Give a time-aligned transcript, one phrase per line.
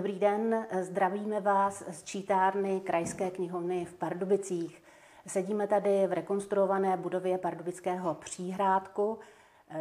[0.00, 4.82] Dobrý den, zdravíme vás z čítárny Krajské knihovny v Pardubicích.
[5.26, 9.18] Sedíme tady v rekonstruované budově Pardubického příhrádku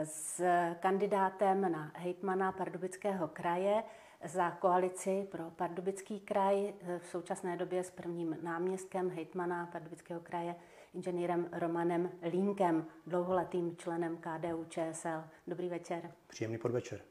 [0.04, 0.44] s
[0.80, 3.84] kandidátem na hejtmana Pardubického kraje
[4.26, 10.56] za koalici pro Pardubický kraj, v současné době s prvním náměstkem hejtmana Pardubického kraje,
[10.94, 15.24] inženýrem Romanem Línkem, dlouholetým členem KDU ČSL.
[15.48, 16.12] Dobrý večer.
[16.28, 17.02] Příjemný podvečer.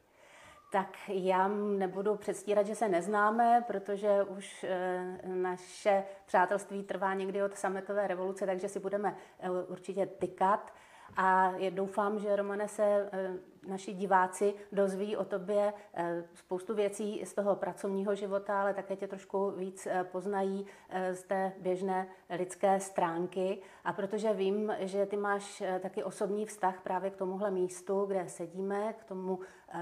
[0.70, 7.54] Tak já nebudu předstírat, že se neznáme, protože už eh, naše přátelství trvá někdy od
[7.54, 10.72] sametové revoluce, takže si budeme eh, určitě tykat.
[11.16, 13.32] A doufám, že Romane se eh,
[13.68, 19.06] naši diváci dozví o tobě eh, spoustu věcí z toho pracovního života, ale také tě
[19.06, 20.66] trošku víc eh, poznají
[21.12, 23.58] z té běžné lidské stránky.
[23.84, 28.92] A protože vím, že ty máš taky osobní vztah právě k tomuhle místu, kde sedíme,
[28.92, 29.38] k tomu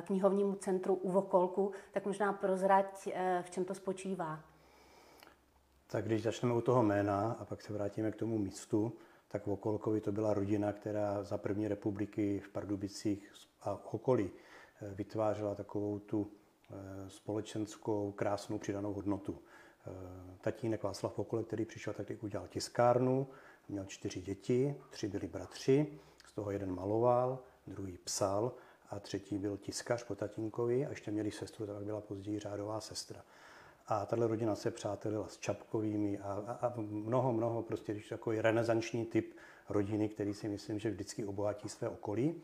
[0.06, 3.08] knihovnímu centru u Vokolku, tak možná prozrať,
[3.42, 4.40] v čem to spočívá.
[5.86, 8.92] Tak když začneme u toho jména a pak se vrátíme k tomu místu,
[9.28, 14.94] tak v Okolkovi to byla rodina, která za první republiky v Pardubicích a okolí eh,
[14.94, 16.74] vytvářela takovou tu eh,
[17.10, 19.38] společenskou krásnou přidanou hodnotu.
[19.86, 19.90] Eh,
[20.40, 23.26] tatínek Václav Pokole, který přišel, tak udělal tiskárnu,
[23.68, 28.52] měl čtyři děti, tři byli bratři, z toho jeden maloval, druhý psal
[28.90, 33.24] a třetí byl tiskař po tatínkovi a ještě měli sestru, tak byla později řádová sestra.
[33.88, 38.40] A tahle rodina se přátelila s Čapkovými a, a, a mnoho, mnoho, prostě když takový
[38.40, 39.36] renesanční typ
[39.68, 42.42] rodiny, který si myslím, že vždycky obohatí své okolí.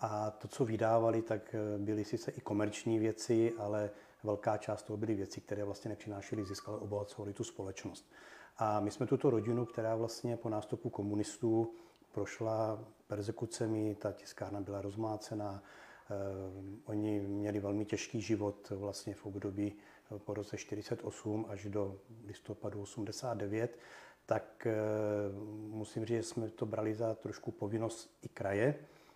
[0.00, 3.90] A to, co vydávali, tak eh, byly sice i komerční věci, ale
[4.22, 8.12] velká část toho byly věci, které vlastně nepřinášely zisk, ale obohacovaly tu společnost.
[8.58, 11.74] A my jsme tuto rodinu, která vlastně po nástupu komunistů
[12.12, 16.14] prošla persekucemi, ta tiskárna byla rozmácená, eh,
[16.84, 19.76] oni měli velmi těžký život vlastně v období
[20.18, 23.78] po roce 48 až do listopadu 89,
[24.26, 24.74] tak eh,
[25.68, 28.74] musím říct, že jsme to brali za trošku povinnost i kraje,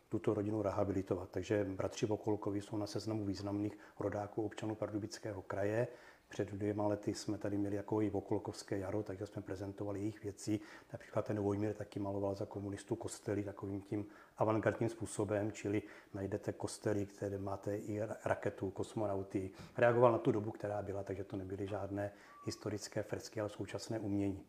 [0.08, 1.30] tuto rodinu rehabilitovat.
[1.30, 5.88] Takže bratři Vokolkovi jsou na seznamu významných rodáků občanů Pardubického kraje.
[6.30, 10.60] Před dvěma lety jsme tady měli jako i Vokolkovské jaro, takže jsme prezentovali jejich věci.
[10.92, 14.06] Například ten Vojmír taky maloval za komunistů kostely takovým tím
[14.38, 15.82] avantgardním způsobem, čili
[16.14, 19.50] najdete kostely, které máte i raketu, kosmonauty.
[19.76, 22.12] Reagoval na tu dobu, která byla, takže to nebyly žádné
[22.46, 24.46] historické fresky, ale současné umění.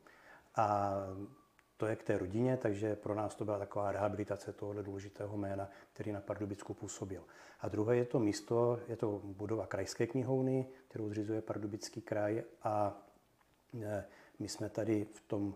[0.56, 0.94] A
[1.82, 5.70] to je k té rodině, takže pro nás to byla taková rehabilitace tohoto důležitého jména,
[5.94, 7.24] který na Pardubicku působil.
[7.60, 13.02] A druhé je to místo, je to budova krajské knihovny, kterou zřizuje Pardubický kraj a
[13.82, 14.06] e,
[14.40, 15.54] my jsme tady v tom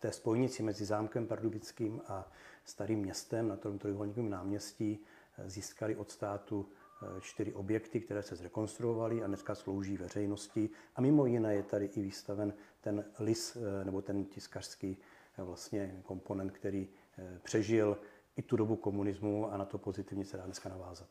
[0.00, 2.30] té spojnici mezi zámkem Pardubickým a
[2.64, 4.98] starým městem na tom trojuhelníkovém náměstí
[5.38, 10.70] e, získali od státu e, čtyři objekty, které se zrekonstruovaly a dneska slouží veřejnosti.
[10.96, 14.98] A mimo jiné je tady i výstaven ten lis nebo ten tiskařský
[15.38, 16.88] vlastně komponent, který
[17.18, 17.98] eh, přežil
[18.36, 21.08] i tu dobu komunismu a na to pozitivně se dá dneska navázat.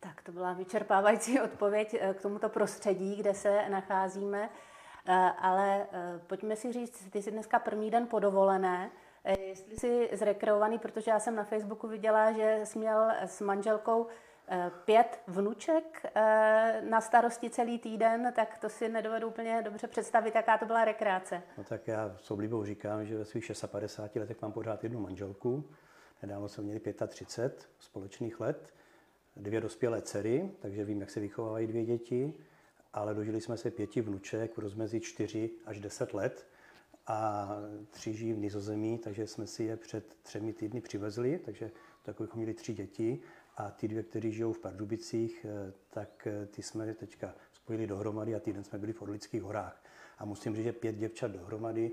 [0.00, 4.50] Tak to byla vyčerpávající odpověď eh, k tomuto prostředí, kde se nacházíme.
[5.06, 5.86] Eh, ale
[6.26, 8.90] pojďme si říct, ty jsi dneska první den podovolené.
[9.38, 14.06] Jestli jsi zrekreovaný, protože já jsem na Facebooku viděla, že jsi měl s manželkou
[14.84, 20.58] pět vnuček eh, na starosti celý týden, tak to si nedovedu úplně dobře představit, jaká
[20.58, 21.42] to byla rekreace.
[21.58, 25.64] No tak já s oblibou říkám, že ve svých 56 letech mám pořád jednu manželku.
[26.22, 28.74] Nedávno jsme měli 35 společných let,
[29.36, 32.34] dvě dospělé dcery, takže vím, jak se vychovávají dvě děti,
[32.92, 36.46] ale dožili jsme se pěti vnuček v rozmezí 4 až 10 let
[37.06, 37.48] a
[37.90, 41.70] tři žijí v Nizozemí, takže jsme si je před třemi týdny přivezli, takže
[42.02, 43.20] takových měli tři děti
[43.56, 48.34] a ty dvě, které žijou v Pardubicích, eh, tak eh, ty jsme teďka spojili dohromady
[48.34, 49.82] a týden jsme byli v Orlických horách.
[50.18, 51.92] A musím říct, že pět děvčat dohromady,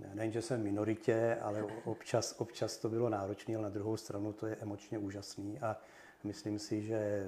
[0.00, 3.96] eh, nejen, že jsem v minoritě, ale občas, občas to bylo náročné, ale na druhou
[3.96, 5.76] stranu to je emočně úžasný a
[6.24, 7.26] myslím si, že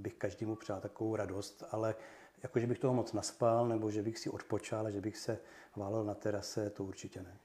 [0.00, 1.94] bych každému přál takovou radost, ale
[2.42, 5.38] jako, že bych toho moc naspal, nebo že bych si odpočal, že bych se
[5.76, 7.36] válel na terase, to určitě ne.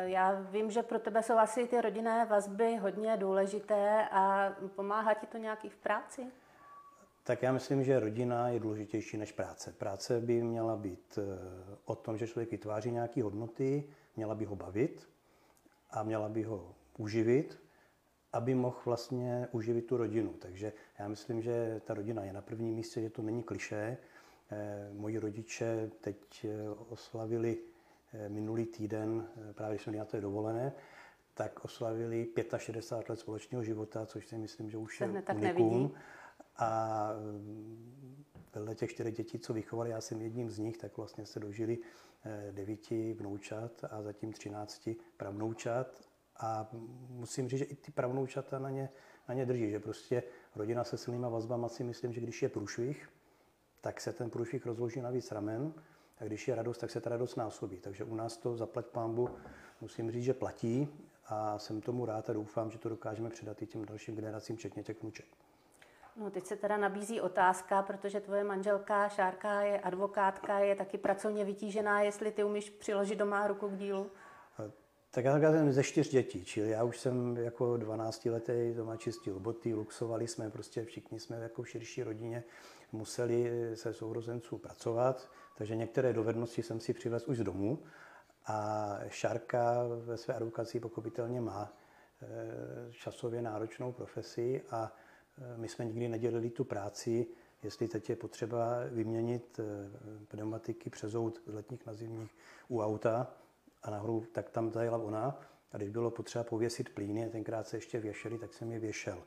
[0.00, 5.26] Já vím, že pro tebe jsou asi ty rodinné vazby hodně důležité a pomáhá ti
[5.26, 6.26] to nějaký v práci?
[7.24, 9.72] Tak já myslím, že rodina je důležitější než práce.
[9.72, 13.84] Práce by měla být eh, o tom, že člověk vytváří nějaké hodnoty,
[14.16, 15.08] měla by ho bavit
[15.90, 17.62] a měla by ho uživit,
[18.32, 20.32] aby mohl vlastně uživit tu rodinu.
[20.32, 23.96] Takže já myslím, že ta rodina je na prvním místě, že to není kliše.
[24.50, 27.77] Eh, moji rodiče teď eh, oslavili Eh,
[28.28, 30.72] minulý týden, eh, právě když jsme na té dovolené,
[31.34, 35.92] tak oslavili 65 let společného života, což si myslím, že už je unikum.
[36.56, 37.10] A
[38.54, 41.78] vedle těch čtyřech dětí, co vychovali, já jsem jedním z nich, tak vlastně se dožili
[42.50, 46.08] devíti vnoučat a zatím třinácti pravnoučat.
[46.36, 46.68] A
[47.08, 48.90] musím říct, že i ty pravnoučata na ně,
[49.28, 50.22] na ně drží, že prostě
[50.56, 53.08] rodina se silnýma vazbama si myslím, že když je průšvih,
[53.80, 55.72] tak se ten průšvih rozloží na víc ramen
[56.20, 57.76] a když je radost, tak se ta radost násobí.
[57.76, 59.30] Takže u nás to zaplať pámbu,
[59.80, 60.88] musím říct, že platí
[61.26, 64.82] a jsem tomu rád a doufám, že to dokážeme předat i těm dalším generacím, včetně
[64.82, 65.26] těch vnuček.
[66.16, 71.44] No, teď se teda nabízí otázka, protože tvoje manželka Šárka je advokátka, je taky pracovně
[71.44, 74.10] vytížená, jestli ty umíš přiložit doma ruku k dílu?
[75.10, 79.40] Tak já jsem ze čtyř dětí, čili já už jsem jako 12 letý doma čistil
[79.40, 82.44] boty, luxovali jsme, prostě všichni jsme jako v širší rodině
[82.92, 87.78] museli se sourozenců pracovat, takže některé dovednosti jsem si přivez už z domu
[88.46, 91.72] a Šárka ve své advokaci pochopitelně má
[92.22, 94.92] eh, časově náročnou profesi a
[95.38, 97.26] eh, my jsme nikdy nedělili tu práci,
[97.62, 99.64] jestli teď je potřeba vyměnit eh,
[100.28, 102.30] pneumatiky, přezout z letních na zimních
[102.68, 103.26] u auta
[103.82, 105.40] a nahoru, tak tam zajela ona.
[105.72, 109.18] A když bylo potřeba pověsit plíny, tenkrát se ještě věšeli, tak jsem je věšel.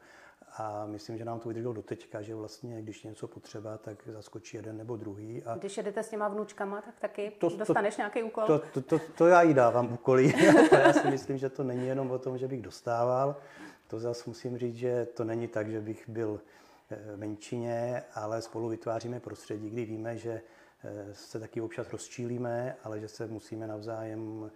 [0.57, 4.57] A myslím, že nám to vydrželo do teďka, že vlastně, když něco potřeba, tak zaskočí
[4.57, 5.43] jeden nebo druhý.
[5.43, 8.43] A když jedete s těma vnučkama, tak taky to, dostaneš to, nějaký úkol?
[8.45, 10.33] To, to, to, to já jí dávám úkoly.
[10.71, 13.35] já si myslím, že to není jenom o tom, že bych dostával.
[13.87, 16.41] To zase musím říct, že to není tak, že bych byl
[16.91, 20.41] eh, menšině, ale spolu vytváříme prostředí, kdy víme, že
[20.83, 24.51] eh, se taky občas rozčílíme, ale že se musíme navzájem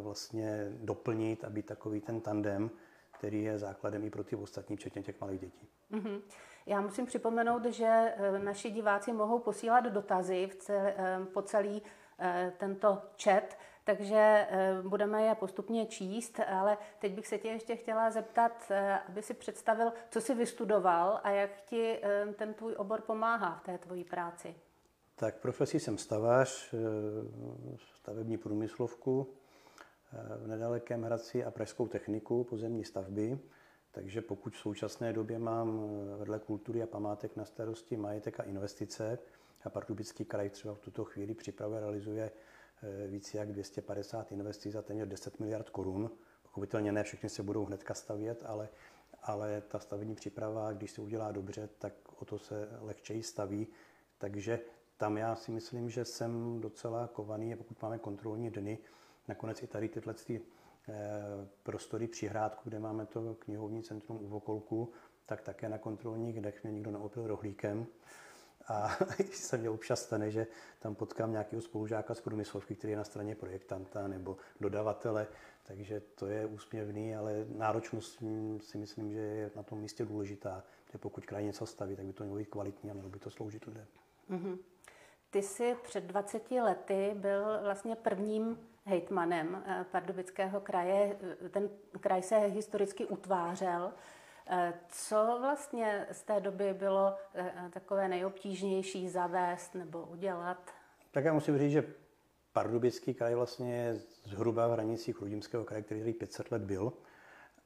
[0.00, 2.70] vlastně doplnit a být takový ten tandem,
[3.10, 5.68] který je základem i pro ty ostatní, včetně těch malých dětí.
[5.92, 6.20] Mm-hmm.
[6.66, 11.82] Já musím připomenout, že eh, naši diváci mohou posílat dotazy v cel, eh, po celý
[12.18, 14.48] eh, tento chat, takže
[14.82, 18.72] budeme je postupně číst, ale teď bych se tě ještě chtěla zeptat,
[19.08, 22.00] aby si představil, co jsi vystudoval a jak ti
[22.36, 24.54] ten tvůj obor pomáhá v té tvojí práci.
[25.16, 26.74] Tak profesí jsem stavář,
[27.98, 29.34] stavební průmyslovku,
[30.12, 33.38] v nedalekém Hradci a pražskou techniku pozemní stavby.
[33.92, 38.42] Takže pokud v současné době mám eh, vedle kultury a památek na starosti majetek a
[38.42, 39.18] investice
[39.64, 42.30] a Pardubický kraj třeba v tuto chvíli připravuje realizuje
[42.82, 46.10] eh, více jak 250 investic za téměř 10 miliard korun.
[46.42, 48.68] Pochopitelně ne všechny se budou hnedka stavět, ale,
[49.22, 51.92] ale ta stavební příprava, když se udělá dobře, tak
[52.22, 53.66] o to se lehčeji staví.
[54.18, 54.60] Takže
[54.96, 58.78] tam já si myslím, že jsem docela kovaný, a pokud máme kontrolní dny,
[59.28, 60.40] Nakonec i tady tyhle ty,
[60.88, 60.92] eh,
[61.62, 64.92] prostory přihrádku, kde máme to knihovní centrum u Vokolku,
[65.26, 67.86] tak také na kontrolních dech mě nikdo neopil rohlíkem.
[68.68, 68.96] A
[69.32, 70.46] se mě občas stane, že
[70.78, 75.26] tam potkám nějakého spolužáka z průmyslovky, který je na straně projektanta nebo dodavatele,
[75.62, 78.22] takže to je úsměvný, ale náročnost
[78.60, 82.12] si myslím, že je na tom místě důležitá, že pokud kraj něco staví, tak by
[82.12, 83.86] to mělo být kvalitní a mělo by to sloužit lidem.
[84.30, 84.58] Mm-hmm.
[85.30, 91.16] Ty jsi před 20 lety byl vlastně prvním hejtmanem eh, Pardubického kraje.
[91.50, 91.70] Ten
[92.00, 93.92] kraj se historicky utvářel.
[94.46, 100.70] Eh, co vlastně z té doby bylo eh, takové nejobtížnější zavést nebo udělat?
[101.10, 101.94] Tak já musím říct, že
[102.52, 106.92] Pardubický kraj vlastně je zhruba v hranicích Chrudimského kraje, který tady 500 let byl.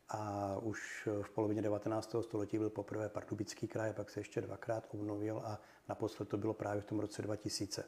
[0.08, 2.16] A už v polovině 19.
[2.20, 6.82] století byl poprvé Pardubický kraj, pak se ještě dvakrát obnovil a naposled to bylo právě
[6.82, 7.84] v tom roce 2000.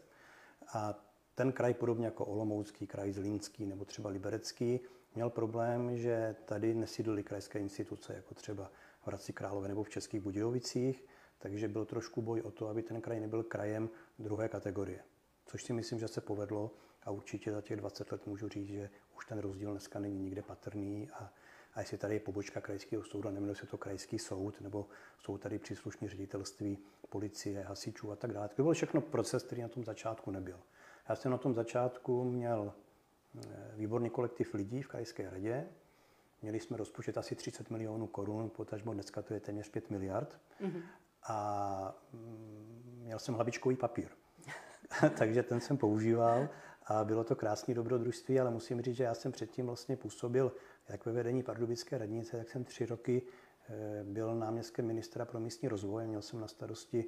[0.74, 0.94] A
[1.38, 4.80] ten kraj, podobně jako Olomoucký kraj, Zlínský nebo třeba Liberecký,
[5.14, 8.70] měl problém, že tady nesídlily krajské instituce, jako třeba
[9.02, 11.04] v Hradci Králové nebo v Českých Budějovicích,
[11.38, 15.00] takže byl trošku boj o to, aby ten kraj nebyl krajem druhé kategorie.
[15.46, 16.70] Což si myslím, že se povedlo
[17.02, 20.42] a určitě za těch 20 let můžu říct, že už ten rozdíl dneska není nikde
[20.42, 21.32] patrný a,
[21.74, 24.86] a jestli tady je pobočka krajského soudu, neměl se to krajský soud, nebo
[25.18, 26.78] jsou tady příslušní ředitelství
[27.08, 28.48] policie, hasičů a tak dále.
[28.48, 30.58] To byl všechno proces, který na tom začátku nebyl.
[31.08, 32.72] Já jsem na tom začátku měl
[33.44, 35.66] eh, výborný kolektiv lidí v krajské radě.
[36.42, 40.38] Měli jsme rozpočet asi 30 milionů korun, potažmo dneska to je téměř 5 miliard.
[40.60, 40.82] Mm-hmm.
[41.22, 44.08] A mm, měl jsem hlavičkový papír.
[45.18, 46.48] Takže ten jsem používal
[46.86, 50.52] a bylo to krásné dobrodružství, ale musím říct, že já jsem předtím vlastně působil
[50.88, 53.22] jak ve vedení Pardubické radnice, tak jsem tři roky
[53.68, 56.06] eh, byl náměstkem ministra pro místní rozvoj.
[56.06, 57.04] Měl jsem na starosti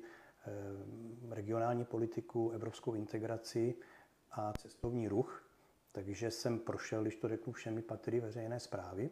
[1.31, 3.75] regionální politiku, evropskou integraci
[4.31, 5.47] a cestovní ruch.
[5.93, 9.11] Takže jsem prošel, když to řeknu, všemi patry veřejné zprávy.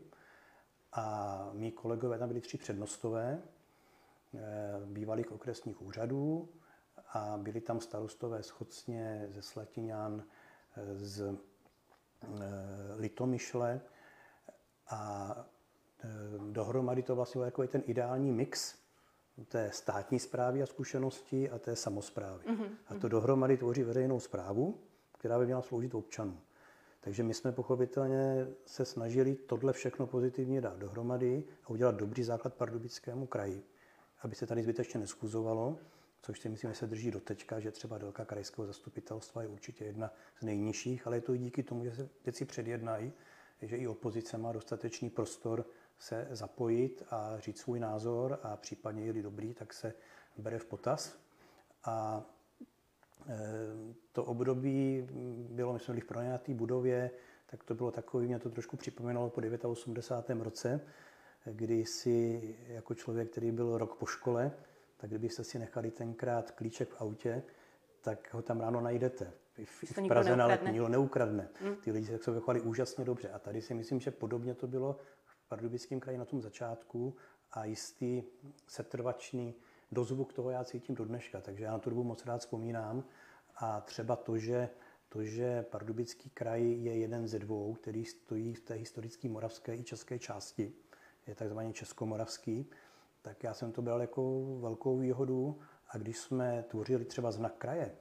[0.93, 4.41] A mý kolegové tam byli tři přednostové eh,
[4.87, 6.49] bývalých okresních úřadů
[7.13, 10.25] a byli tam starostové z Chocně, ze Slatiňan,
[10.77, 11.37] eh, z
[12.97, 13.81] Litomyšle
[14.89, 15.35] a
[16.51, 18.79] dohromady to vlastně byl jako ten ideální mix
[19.45, 22.45] té státní zprávy a zkušenosti a té samozprávy.
[22.45, 22.69] Mm-hmm.
[22.87, 24.79] A to dohromady tvoří veřejnou zprávu,
[25.13, 26.41] která by měla sloužit občanům.
[27.01, 32.55] Takže my jsme pochopitelně se snažili tohle všechno pozitivně dát dohromady a udělat dobrý základ
[32.55, 33.63] pardubickému kraji,
[34.23, 35.79] aby se tady zbytečně neskuzovalo,
[36.23, 39.85] což si myslím, že se drží do tečka, že třeba délka krajského zastupitelstva je určitě
[39.85, 43.13] jedna z nejnižších, ale je to i díky tomu, že se věci předjednají,
[43.63, 45.65] že i opozice má dostatečný prostor
[45.99, 49.95] se zapojit a říct svůj názor a případně, je dobrý, tak se
[50.37, 51.19] bere v potaz.
[51.85, 52.23] A
[53.29, 53.37] e,
[54.13, 55.09] to období
[55.51, 57.11] bylo, my jsme byli v pronajatý budově,
[57.47, 60.45] tak to bylo takový, mě to trošku připomínalo po 89.
[60.45, 60.81] roce,
[61.45, 64.53] kdy si jako člověk, který byl rok po škole,
[64.97, 67.43] tak kdybyste si nechali tenkrát klíček v autě,
[68.01, 69.33] tak ho tam ráno najdete.
[69.65, 71.49] V, v Praze na letní, neukradne.
[71.61, 71.77] Hmm.
[71.77, 73.29] Ty lidi se vychovali úžasně dobře.
[73.31, 74.97] A tady si myslím, že podobně to bylo
[75.49, 77.17] Pardubickém kraji na tom začátku
[77.53, 78.23] a jistý
[78.67, 79.55] setrvačný
[79.93, 81.41] dozvuk toho já cítím do dneška.
[81.41, 83.05] Takže já na tu dobu moc rád vzpomínám.
[83.57, 84.69] A třeba to, že,
[85.09, 89.85] to, že Pardubický kraj je jeden ze dvou, který stojí v té historické moravské i
[89.85, 90.73] české části,
[91.27, 92.71] je takzvaně českomoravský,
[93.23, 95.59] tak já jsem to bral jako velkou výhodu.
[95.89, 97.97] A když jsme tvořili třeba znak kraje,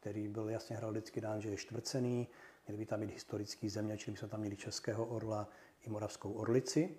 [0.00, 2.28] který byl jasně heraldicky dán, že je čtvrcený,
[2.66, 5.48] měli by tam být historický země, čili jsme tam měli českého orla
[5.82, 6.96] i moravskou orlici,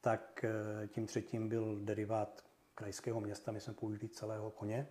[0.00, 4.88] tak eh, tím třetím byl derivát krajského města, my jsme použili celého koně,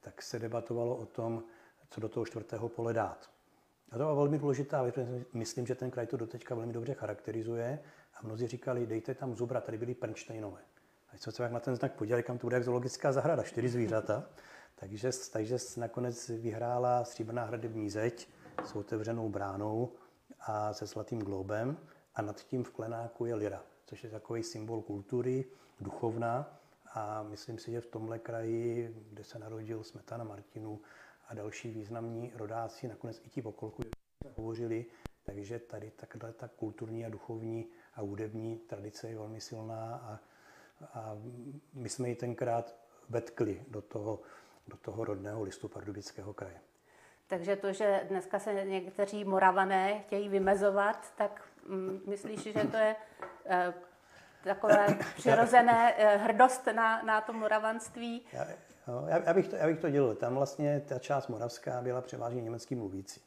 [0.00, 1.44] tak se debatovalo o tom,
[1.90, 3.30] co do toho čtvrtého pole dát.
[3.90, 4.94] A to byla velmi důležitá věc,
[5.32, 7.78] myslím, že ten kraj to doteďka velmi dobře charakterizuje
[8.14, 10.60] a mnozí říkali, dejte tam zubra, tady byly Pernštejnové.
[11.08, 14.24] A když se na ten znak podívali, kam to bude jak zoologická zahrada, čtyři zvířata,
[14.74, 18.28] takže, takže nakonec vyhrála stříbrná hradební zeď
[18.64, 19.92] s otevřenou bránou
[20.40, 21.76] a se zlatým globem
[22.20, 25.44] a nad tím v klenáku je lira, což je takový symbol kultury,
[25.80, 26.60] duchovná
[26.94, 30.80] a myslím si, že v tomhle kraji, kde se narodil Smetana Martinu
[31.28, 33.82] a další významní rodáci, nakonec i ti v okolku
[34.36, 34.86] hovořili,
[35.22, 40.20] takže tady takhle ta kulturní a duchovní a hudební tradice je velmi silná a,
[40.98, 41.16] a
[41.72, 42.74] my jsme ji tenkrát
[43.08, 44.20] vetkli do toho,
[44.68, 46.60] do toho rodného listu Pardubického kraje.
[47.26, 51.49] Takže to, že dneska se někteří moravané chtějí vymezovat, tak
[52.06, 52.96] myslíš, že to je
[53.46, 53.74] eh,
[54.44, 58.22] takové přirozené eh, hrdost na, na to moravanství?
[58.32, 58.46] Já,
[58.88, 60.14] no, já, já, bych to, já bych to dělil.
[60.14, 63.20] Tam vlastně ta část moravská byla převážně německý mluvící.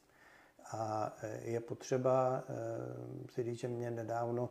[0.71, 2.43] A eh, je potřeba
[3.29, 4.49] si říct, že mě nedávno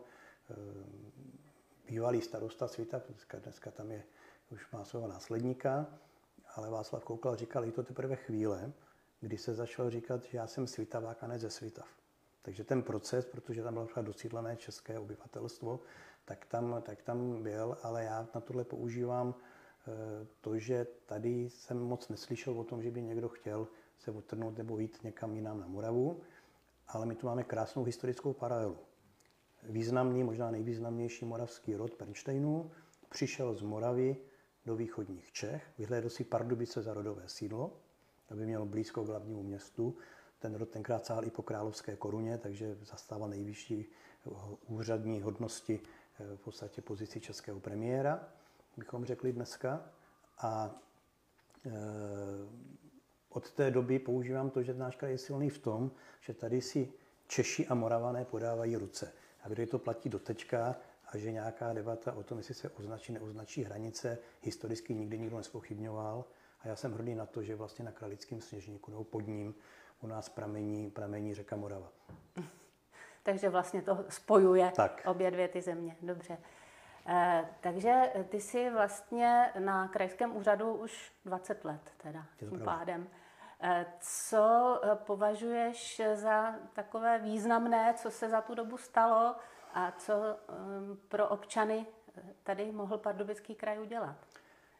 [1.88, 4.02] bývalý starosta světa, dneska, dneska tam je,
[4.50, 5.86] už má svého následníka,
[6.54, 8.72] ale Václav Koukal říkal, je to teprve chvíle,
[9.20, 12.01] kdy se začal říkat, že já jsem svitavák a ne ze svitav.
[12.42, 15.80] Takže ten proces, protože tam bylo dosídlené české obyvatelstvo,
[16.24, 21.78] tak tam, tak tam byl, ale já na tohle používám eh, to, že tady jsem
[21.78, 23.68] moc neslyšel o tom, že by někdo chtěl
[23.98, 26.20] se otrhnout nebo jít někam jinam na Moravu,
[26.88, 28.78] ale my tu máme krásnou historickou paralelu.
[29.62, 32.70] Významný, možná nejvýznamnější moravský rod Pernštejnů
[33.10, 34.16] přišel z Moravy
[34.66, 37.72] do východních Čech, vyhlédl si Pardubice za rodové sídlo,
[38.30, 39.96] aby měl blízko k hlavnímu městu.
[40.42, 43.86] Ten rod tenkrát sál i po královské koruně, takže zastával nejvyšší
[44.68, 45.80] úřadní hodnosti
[46.20, 48.28] eh, v podstatě pozici českého premiéra,
[48.76, 49.84] bychom řekli dneska.
[50.38, 50.70] A
[51.66, 51.70] e,
[53.28, 56.92] od té doby používám to, že náš kraj je silný v tom, že tady si
[57.26, 59.12] Češi a Moravané podávají ruce.
[59.42, 63.12] A kde to platí do tečka a že nějaká debata o tom, jestli se označí,
[63.12, 66.24] neoznačí hranice, historicky nikdy nikdo nespochybňoval.
[66.60, 69.54] A já jsem hrdý na to, že vlastně na Kralickém sněžníku nebo pod ním
[70.02, 71.88] u nás pramení, pramení řeka Morava.
[73.22, 75.02] Takže vlastně to spojuje tak.
[75.06, 75.96] obě dvě ty země.
[76.02, 76.38] Dobře.
[77.06, 83.06] Eh, takže ty jsi vlastně na krajském úřadu už 20 let teda tím pádem.
[83.60, 89.36] Eh, co eh, považuješ za takové významné, co se za tu dobu stalo
[89.74, 91.86] a co um, pro občany
[92.42, 94.16] tady mohl Pardubický kraj udělat?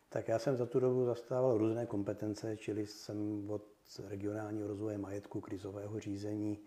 [0.09, 3.72] Tak já jsem za tu dobu zastával různé kompetence, čili jsem od
[4.05, 6.59] regionálního rozvoje majetku, krizového řízení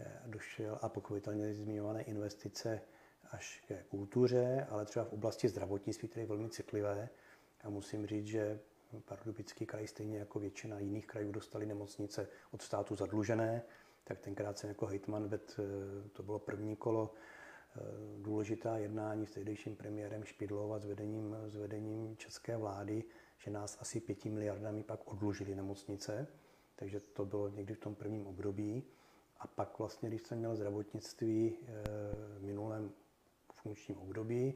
[0.00, 2.80] eh, došel a pochopitelně zmiňované investice
[3.30, 7.08] až ke kultuře, ale třeba v oblasti zdravotnictví, které je velmi citlivé.
[7.64, 8.60] A musím říct, že
[9.04, 13.62] Pardubický kraj, stejně jako většina jiných krajů, dostali nemocnice od státu zadlužené,
[14.04, 17.14] tak tenkrát jsem jako hejtman ved, eh, to bylo první kolo,
[17.76, 17.82] Eh,
[18.22, 23.04] důležitá jednání s tehdejším premiérem Špidlou a s vedením, s vedením české vlády,
[23.44, 26.26] že nás asi pěti miliardami pak odlužili nemocnice,
[26.76, 28.84] takže to bylo někdy v tom prvním období.
[29.40, 31.74] A pak vlastně, když jsem měl zdravotnictví eh,
[32.38, 32.92] v minulém
[33.52, 34.54] funkčním období,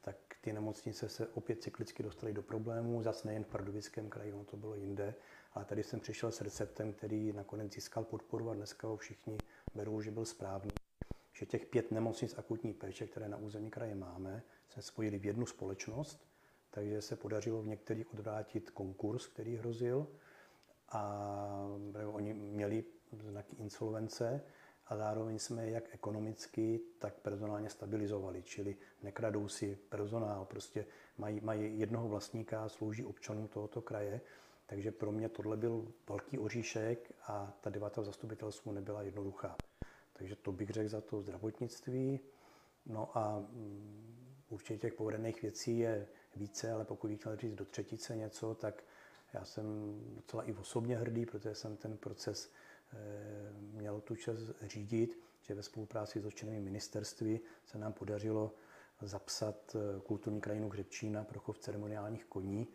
[0.00, 4.44] tak ty nemocnice se opět cyklicky dostaly do problémů, zase nejen v Pardubickém kraji, ono
[4.44, 5.14] to bylo jinde,
[5.52, 9.38] ale tady jsem přišel s receptem, který nakonec získal podporu a dneska ho všichni
[9.74, 10.70] berou, že byl správný.
[11.32, 15.46] Že těch pět nemocnic akutní péče, které na území kraje máme, se spojili v jednu
[15.46, 16.29] společnost,
[16.70, 20.06] takže se podařilo v některých odvrátit konkurs, který hrozil
[20.88, 21.26] a
[22.06, 24.42] oni měli znaky insolvence
[24.86, 30.86] a zároveň jsme jak ekonomicky, tak personálně stabilizovali, čili nekradou si personál, prostě
[31.18, 34.20] mají, mají jednoho vlastníka, slouží občanům tohoto kraje,
[34.66, 39.56] takže pro mě tohle byl velký oříšek a ta debata v zastupitelstvu nebyla jednoduchá.
[40.12, 42.20] Takže to bych řekl za to zdravotnictví.
[42.86, 47.64] No a mm, určitě těch povedených věcí je více, ale pokud bych chtěl říct do
[47.64, 48.84] třetice něco, tak
[49.32, 49.64] já jsem
[50.16, 52.52] docela i osobně hrdý, protože jsem ten proces
[52.92, 52.96] eh,
[53.52, 58.54] měl tu čas řídit, že ve spolupráci s dotčenými ministerství se nám podařilo
[59.00, 62.68] zapsat eh, kulturní krajinu Hřebčína pro chov ceremoniálních koní,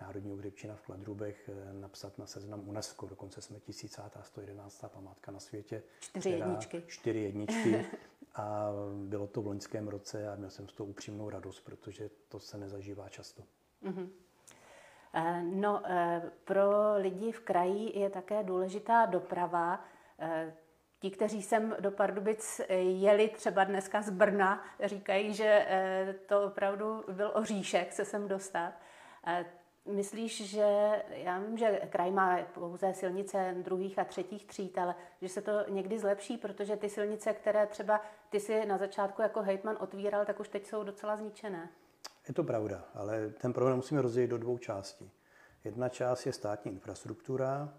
[0.00, 3.06] Národního Hřebčína v Kladrubech eh, napsat na seznam UNESCO.
[3.06, 4.00] Dokonce jsme 1000.
[4.22, 4.84] 111.
[4.88, 5.82] památka na světě.
[6.00, 6.82] Čtyři jedničky.
[6.86, 7.86] Čtyři jedničky.
[8.38, 8.70] A
[9.06, 12.58] bylo to v loňském roce a měl jsem z toho upřímnou radost, protože to se
[12.58, 13.42] nezažívá často.
[13.82, 14.08] Mm-hmm.
[15.42, 19.84] No, eh, pro lidi v kraji je také důležitá doprava.
[20.18, 20.54] Eh,
[21.00, 25.66] ti, kteří sem do Pardubic jeli třeba dneska z Brna, říkají, že
[26.26, 28.72] to opravdu byl oříšek se sem dostat.
[29.88, 35.28] Myslíš, že já vím, že kraj má pouze silnice druhých a třetích tříd, ale že
[35.28, 39.76] se to někdy zlepší, protože ty silnice, které třeba ty si na začátku jako hejtman
[39.80, 41.68] otvíral, tak už teď jsou docela zničené.
[42.28, 45.10] Je to pravda, ale ten problém musíme rozdělit do dvou částí.
[45.64, 47.74] Jedna část je státní infrastruktura.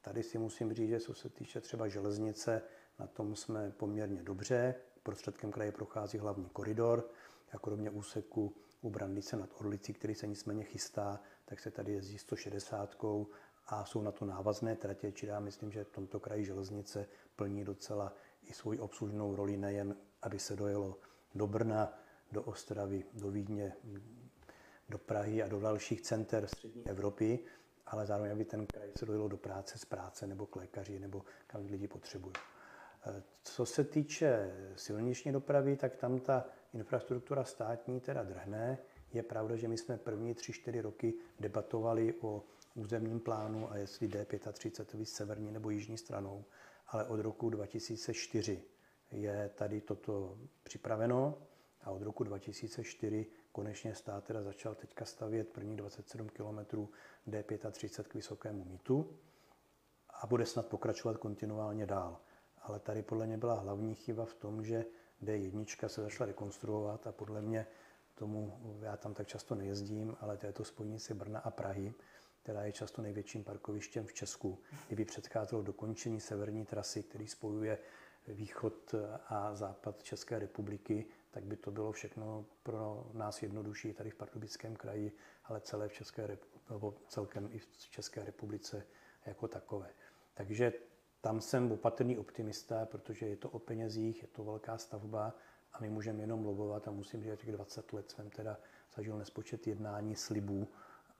[0.00, 2.62] Tady si musím říct, že co se týče třeba železnice,
[2.98, 4.74] na tom jsme poměrně dobře.
[5.02, 7.08] Prostředkem kraje prochází hlavní koridor
[7.52, 12.18] a kromě úseku u Brandice nad Orlicí, který se nicméně chystá, tak se tady jezdí
[12.18, 12.96] 160
[13.66, 17.64] a jsou na to návazné tratě, či já myslím, že v tomto kraji železnice plní
[17.64, 20.98] docela i svoji obslužnou roli, nejen aby se dojelo
[21.34, 21.98] do Brna,
[22.32, 23.72] do Ostravy, do Vídně,
[24.88, 27.38] do Prahy a do dalších center střední Evropy,
[27.86, 31.24] ale zároveň, aby ten kraj se dojelo do práce z práce nebo k lékaři, nebo
[31.46, 32.32] kam lidi potřebují.
[33.42, 38.78] Co se týče silniční dopravy, tak tam ta infrastruktura státní teda drhne.
[39.12, 42.44] Je pravda, že my jsme první tři, čtyři roky debatovali o
[42.74, 46.44] územním plánu a jestli D35 víc severní nebo jižní stranou,
[46.88, 48.62] ale od roku 2004
[49.10, 51.38] je tady toto připraveno
[51.82, 56.86] a od roku 2004 konečně stát teda začal teďka stavět první 27 km
[57.28, 59.18] D35 k vysokému mítu
[60.10, 62.20] a bude snad pokračovat kontinuálně dál.
[62.62, 64.84] Ale tady podle mě byla hlavní chyba v tom, že
[65.22, 67.66] D1 se začala rekonstruovat a podle mě
[68.22, 71.94] tomu, já tam tak často nejezdím, ale to je to spojnice Brna a Prahy,
[72.42, 74.58] která je často největším parkovištěm v Česku.
[74.86, 77.78] Kdyby předcházelo dokončení severní trasy, který spojuje
[78.28, 78.94] východ
[79.28, 84.76] a západ České republiky, tak by to bylo všechno pro nás jednodušší tady v Pardubickém
[84.76, 85.12] kraji,
[85.44, 86.38] ale celé v České
[86.70, 88.86] nebo celkem i v České republice
[89.26, 89.90] jako takové.
[90.34, 90.72] Takže
[91.20, 95.34] tam jsem opatrný optimista, protože je to o penězích, je to velká stavba
[95.72, 98.56] a my můžeme jenom lobovat a musím říct, že těch 20 let jsem teda
[98.94, 100.68] zažil nespočet jednání, slibů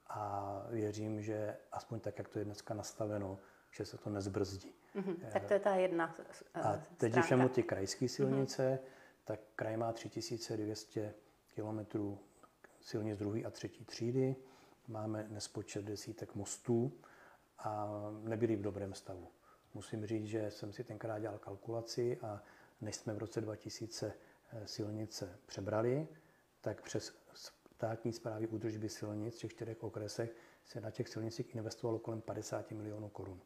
[0.09, 3.38] a věřím, že aspoň tak, jak to je dneska nastaveno,
[3.71, 4.75] že se to nezbrzdí.
[4.97, 6.15] Mm-hmm, tak to je ta jedna
[6.57, 9.25] uh, A teď, když vezmu ty krajské silnice, mm-hmm.
[9.25, 11.15] tak kraj má 3200
[11.55, 12.19] kilometrů
[12.81, 14.37] silnic druhé a třetí třídy,
[14.88, 16.93] máme nespočet desítek mostů
[17.59, 17.91] a
[18.23, 19.29] nebyli v dobrém stavu.
[19.75, 22.43] Musím říct, že jsem si tenkrát dělal kalkulaci a
[22.81, 24.12] než jsme v roce 2000 eh,
[24.65, 26.09] silnice přebrali,
[26.61, 27.12] tak přes
[27.83, 32.71] státní zprávy údržby silnic v těch čtyřech okresech se na těch silnicích investovalo kolem 50
[32.71, 33.41] milionů korun.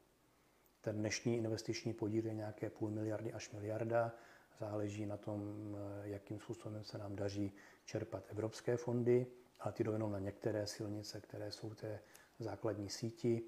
[0.80, 4.12] Ten dnešní investiční podíl je nějaké půl miliardy až miliarda.
[4.58, 5.40] Záleží na tom,
[5.76, 7.52] eh, jakým způsobem se nám daří
[7.84, 9.26] čerpat evropské fondy,
[9.60, 12.00] ale ty jdou jenom na některé silnice, které jsou té
[12.38, 13.42] základní síti.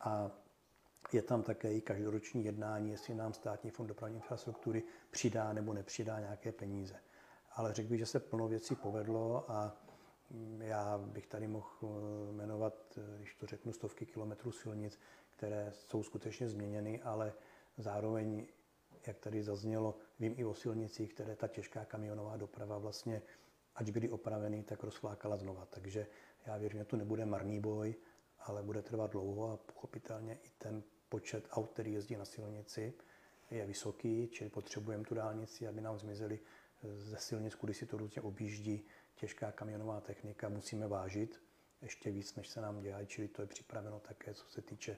[0.00, 0.30] A
[1.12, 6.20] je tam také i každoroční jednání, jestli nám státní fond dopravní infrastruktury přidá nebo nepřidá
[6.20, 6.94] nějaké peníze.
[7.52, 9.76] Ale řekl bych, že se plno věcí povedlo a
[10.30, 14.98] mm, já bych tady mohl eh, jmenovat, eh, když to řeknu, stovky kilometrů silnic,
[15.36, 17.32] které jsou skutečně změněny, ale
[17.78, 18.46] zároveň,
[19.06, 23.22] jak tady zaznělo, vím i o silnicích, které ta těžká kamionová doprava vlastně,
[23.74, 25.66] ať byly opraveny, tak rozflákala znova.
[25.66, 26.06] Takže
[26.46, 27.94] já věřím, že to nebude marný boj,
[28.38, 32.94] ale bude trvat dlouho a pochopitelně i ten počet aut, který jezdí na silnici,
[33.50, 36.38] je vysoký, čili potřebujeme tu dálnici, aby nám zmizeli
[36.82, 41.40] ze silnic, kudy si to různě objíždí těžká kamionová technika musíme vážit
[41.82, 44.96] ještě víc, než se nám dělá, čili to je připraveno také, co se týče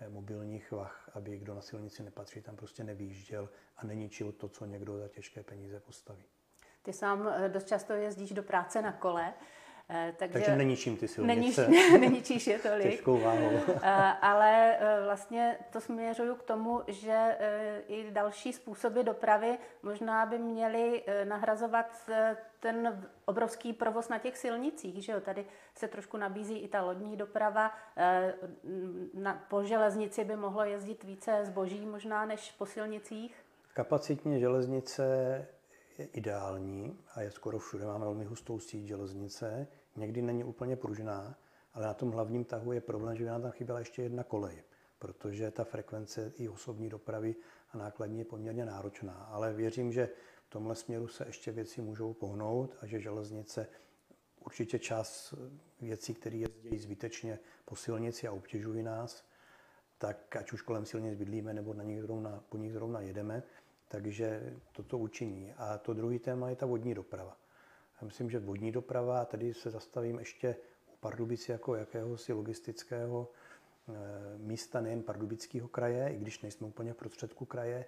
[0.00, 4.64] eh, mobilních vah, aby kdo na silnici nepatří, tam prostě nevýjížděl a neníčil to, co
[4.64, 6.24] někdo za těžké peníze postaví.
[6.82, 9.34] Ty sám eh, dost často jezdíš do práce na kole.
[9.94, 11.68] Eh, takže, Takže neníčím ty silnice.
[11.68, 12.90] Neníč, neníčíš je tolik.
[12.90, 13.50] Těžkou váhou.
[13.82, 17.36] Eh, ale vlastně to směřuju k tomu, že
[17.88, 22.10] i další způsoby dopravy možná by měly nahrazovat
[22.60, 25.04] ten obrovský provoz na těch silnicích.
[25.04, 25.20] Že jo?
[25.20, 27.72] Tady se trošku nabízí i ta lodní doprava.
[29.14, 33.44] Na, po železnici by mohlo jezdit více zboží možná než po silnicích.
[33.74, 35.04] Kapacitně železnice
[35.98, 37.86] je ideální a je skoro všude.
[37.86, 39.66] Máme velmi hustou síť železnice.
[39.96, 41.38] Někdy není úplně pružná,
[41.74, 44.62] ale na tom hlavním tahu je problém, že by nám tam chyběla ještě jedna kolej,
[44.98, 47.34] protože ta frekvence i osobní dopravy
[47.70, 49.12] a nákladní je poměrně náročná.
[49.12, 50.08] Ale věřím, že
[50.46, 53.68] v tomhle směru se ještě věci můžou pohnout a že železnice
[54.44, 55.34] určitě čas
[55.80, 59.24] věcí, které jezdí zbytečně po silnici a obtěžují nás,
[59.98, 63.42] tak ať už kolem silnic bydlíme nebo na nich zrovna, po nich zrovna jedeme,
[63.88, 65.52] takže toto učiní.
[65.56, 67.36] A to druhý téma je ta vodní doprava.
[68.02, 70.56] Já myslím, že vodní doprava, tady se zastavím ještě
[70.94, 73.30] u Pardubic jako jakéhosi logistického
[73.88, 73.92] eh,
[74.38, 77.84] místa nejen Pardubického kraje, i když nejsme úplně v prostředku kraje,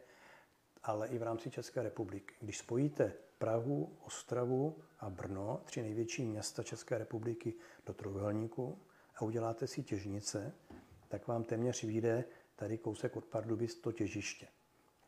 [0.83, 2.35] ale i v rámci České republiky.
[2.41, 7.55] Když spojíte Prahu, Ostravu a Brno, tři největší města České republiky,
[7.87, 8.79] do trojuhelníku
[9.17, 10.53] a uděláte si těžnice,
[11.09, 12.25] tak vám téměř vyjde
[12.57, 14.49] tady kousek od Pardubic to těžiště.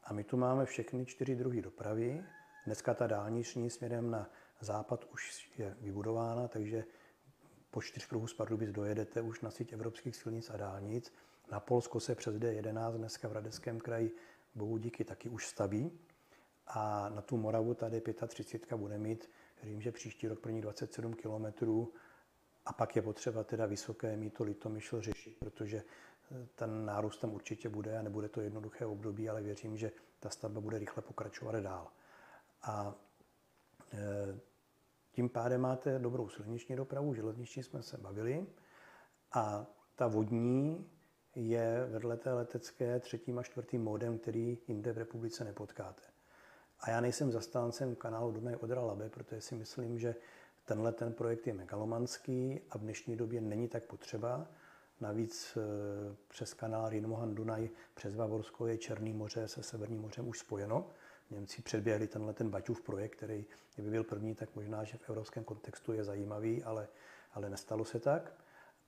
[0.05, 2.25] A my tu máme všechny čtyři druhy dopravy.
[2.67, 6.85] Dneska ta dálniční směrem na západ už je vybudována, takže
[7.71, 11.13] po čtyřpruhu z Pardubic dojedete už na síť evropských silnic a dálnic.
[11.53, 14.17] Na Polsko se přes D11 dneska v Radeckém kraji
[14.55, 15.99] bohu díky taky už staví.
[16.67, 19.31] A na tu Moravu tady 35 bude mít,
[19.63, 21.93] vím, že příští rok první 27 kilometrů
[22.67, 25.83] a pak je potřeba teda vysoké mít to litomyšl řešit, protože
[26.55, 30.61] ten nárůst tam určitě bude a nebude to jednoduché období, ale věřím, že ta stavba
[30.61, 31.91] bude rychle pokračovat dál.
[32.63, 32.95] A
[35.13, 38.47] tím pádem máte dobrou silniční dopravu, železniční jsme se bavili
[39.33, 40.87] a ta vodní
[41.35, 46.03] je vedle té letecké třetím a čtvrtým módem, který jinde v republice nepotkáte.
[46.81, 50.15] A já nejsem zastáncem kanálu Dunaj Odra Labe, protože si myslím, že
[50.65, 54.47] tenhle ten projekt je megalomanský a v dnešní době není tak potřeba.
[55.01, 60.39] Navíc eh, přes kanál Rýnmohan Dunaj přes Bavorsko je Černý moře se Severním mořem už
[60.39, 60.91] spojeno.
[61.31, 65.45] Němci předběhli tenhle ten Baťův projekt, který kdyby byl první, tak možná, že v evropském
[65.45, 66.89] kontextu je zajímavý, ale,
[67.33, 68.33] ale nestalo se tak.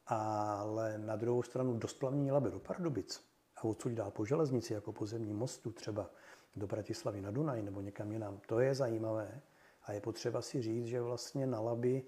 [0.07, 3.25] Ale na druhou stranu dost plavní labe do Pardubic
[3.57, 6.11] a odsud dál po železnici, jako po zemním mostu třeba
[6.57, 9.41] do Bratislavy na Dunaj nebo někam jinam, to je zajímavé.
[9.83, 12.03] A je potřeba si říct, že vlastně na Labi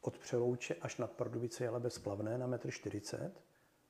[0.00, 3.32] od Přelouče až nad Pardubice je Labe splavné na 1,40 m.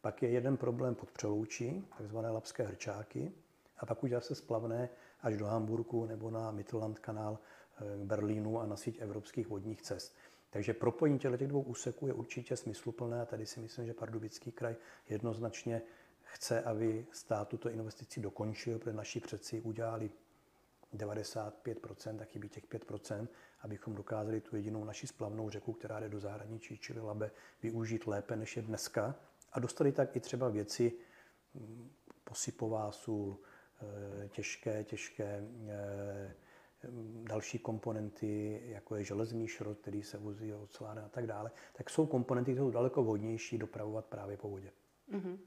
[0.00, 3.32] Pak je jeden problém pod Přeloučí, takzvané labské hrčáky.
[3.78, 4.88] A pak už zase splavné
[5.20, 9.82] až do Hamburgu nebo na Mittelland kanál eh, k Berlínu a na síť evropských vodních
[9.82, 10.16] cest.
[10.50, 14.76] Takže propojení těchto dvou úseků je určitě smysluplné a tady si myslím, že Pardubický kraj
[15.08, 15.82] jednoznačně
[16.22, 20.10] chce, aby stát tuto investici dokončil, protože naši předci udělali
[20.96, 23.28] 95% a chybí těch 5%,
[23.60, 27.30] abychom dokázali tu jedinou naši splavnou řeku, která jde do zahraničí, čili Labe,
[27.62, 29.14] využít lépe, než je dneska.
[29.52, 30.92] A dostali tak i třeba věci,
[31.54, 31.90] mm,
[32.24, 33.38] posypová sůl,
[34.28, 36.34] těžké, těžké eh,
[37.22, 42.06] další komponenty, jako je železný šrot, který se vozí oceláren a tak dále, tak jsou
[42.06, 44.70] komponenty, které jsou daleko vhodnější dopravovat právě po vodě.
[45.12, 45.38] Mm-hmm.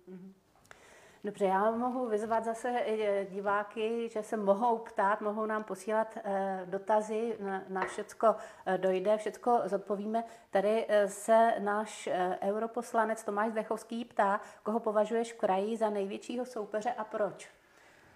[1.23, 6.61] Dobře, já mohu vyzvat zase eh, diváky, že se mohou ptát, mohou nám posílat eh,
[6.65, 7.37] dotazy,
[7.69, 10.23] na, všecko eh, dojde, všecko zodpovíme.
[10.49, 12.09] Tady se náš
[12.41, 17.60] europoslanec Tomáš Zdechovský ptá, koho považuješ v kraji za největšího soupeře a proč?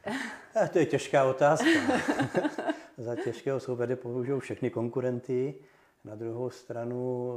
[0.74, 1.70] To je těžká otázka.
[2.98, 5.56] za těžkého soupeře považují všechny konkurenty.
[6.04, 7.34] Na druhou stranu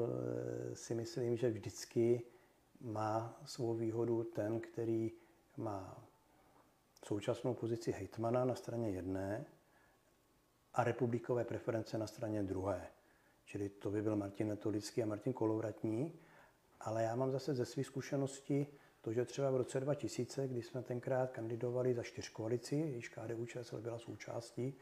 [0.73, 2.23] si myslím, že vždycky
[2.81, 5.13] má svou výhodu ten, který
[5.57, 6.05] má
[7.05, 9.45] současnou pozici hejtmana na straně jedné
[10.75, 12.87] a republikové preference na straně druhé.
[13.45, 16.13] Čili to by byl Martin Netolický a Martin Kolovratní.
[16.81, 18.67] Ale já mám zase ze svých zkušeností
[19.09, 23.81] to, že třeba v roce 2000, kdy jsme tenkrát kandidovali za čtyřkoalici, jejíž KDU ČSL
[23.81, 24.75] byla součástí,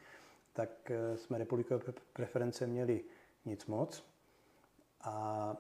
[0.53, 1.81] tak eh, jsme republikové
[2.13, 3.05] preference měli
[3.45, 4.05] nic moc.
[5.01, 5.57] A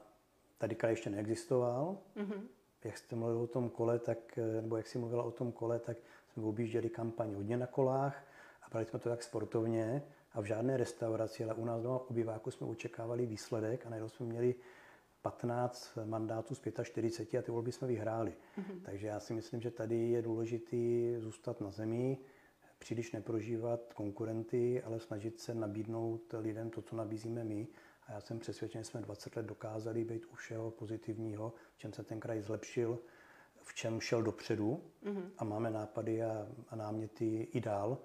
[0.58, 1.98] tady kraj ještě neexistoval.
[2.16, 2.42] Mm-hmm
[2.84, 5.78] jak jste mluvil o tom kole, tak, eh, nebo jak jsi mluvila o tom kole,
[5.78, 5.96] tak
[6.32, 8.24] jsme objížděli kampaň hodně na kolách
[8.62, 10.02] a brali jsme to tak sportovně
[10.32, 14.08] a v žádné restauraci, ale u nás doma u biváku jsme očekávali výsledek a najednou
[14.08, 14.54] jsme měli
[15.30, 18.34] 15 mandátů z 45 a ty volby jsme vyhráli.
[18.58, 18.80] Mm-hmm.
[18.82, 22.18] Takže já si myslím, že tady je důležitý zůstat na zemi,
[22.78, 27.68] příliš neprožívat konkurenty, ale snažit se nabídnout lidem to, co nabízíme my.
[28.06, 31.92] A já jsem přesvědčen, že jsme 20 let dokázali být u všeho pozitivního, v čem
[31.92, 32.98] se ten kraj zlepšil,
[33.62, 35.30] v čem šel dopředu mm-hmm.
[35.38, 37.98] a máme nápady a, a náměty i dál,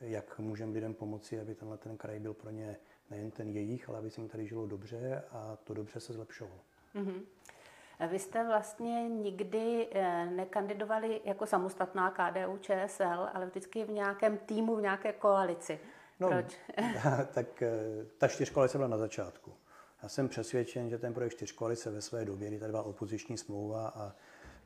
[0.00, 2.76] jak můžeme lidem pomoci, aby tenhle ten kraj byl pro ně
[3.10, 6.60] nejen ten jejich, ale aby se jim tady žilo dobře a to dobře se zlepšovalo.
[6.94, 7.22] Mm-hmm.
[8.08, 14.76] Vy jste vlastně nikdy eh, nekandidovali jako samostatná KDU ČSL, ale vždycky v nějakém týmu,
[14.76, 15.80] v nějaké koalici.
[16.20, 16.58] No, Proč?
[17.34, 17.70] tak eh,
[18.18, 19.52] ta čtyřkoalice byla na začátku.
[20.02, 23.88] Já jsem přesvědčen, že ten projekt čtyřkoalice ve své době, kdy tady byla opoziční smlouva
[23.88, 24.12] a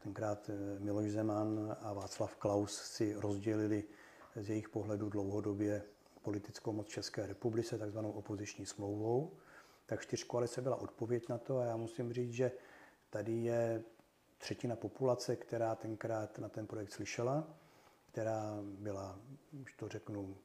[0.02, 3.84] tenkrát eh, Miloš Zeman a Václav Klaus si rozdělili
[4.36, 5.82] z jejich pohledu dlouhodobě
[6.24, 9.32] politickou moc České republice, takzvanou opoziční smlouvou,
[9.86, 12.52] tak čtyřkoalice byla odpověď na to a já musím říct, že
[13.10, 13.82] tady je
[14.38, 17.48] třetina populace, která tenkrát na ten projekt slyšela,
[18.12, 19.18] která byla,
[19.62, 20.36] už to řeknu,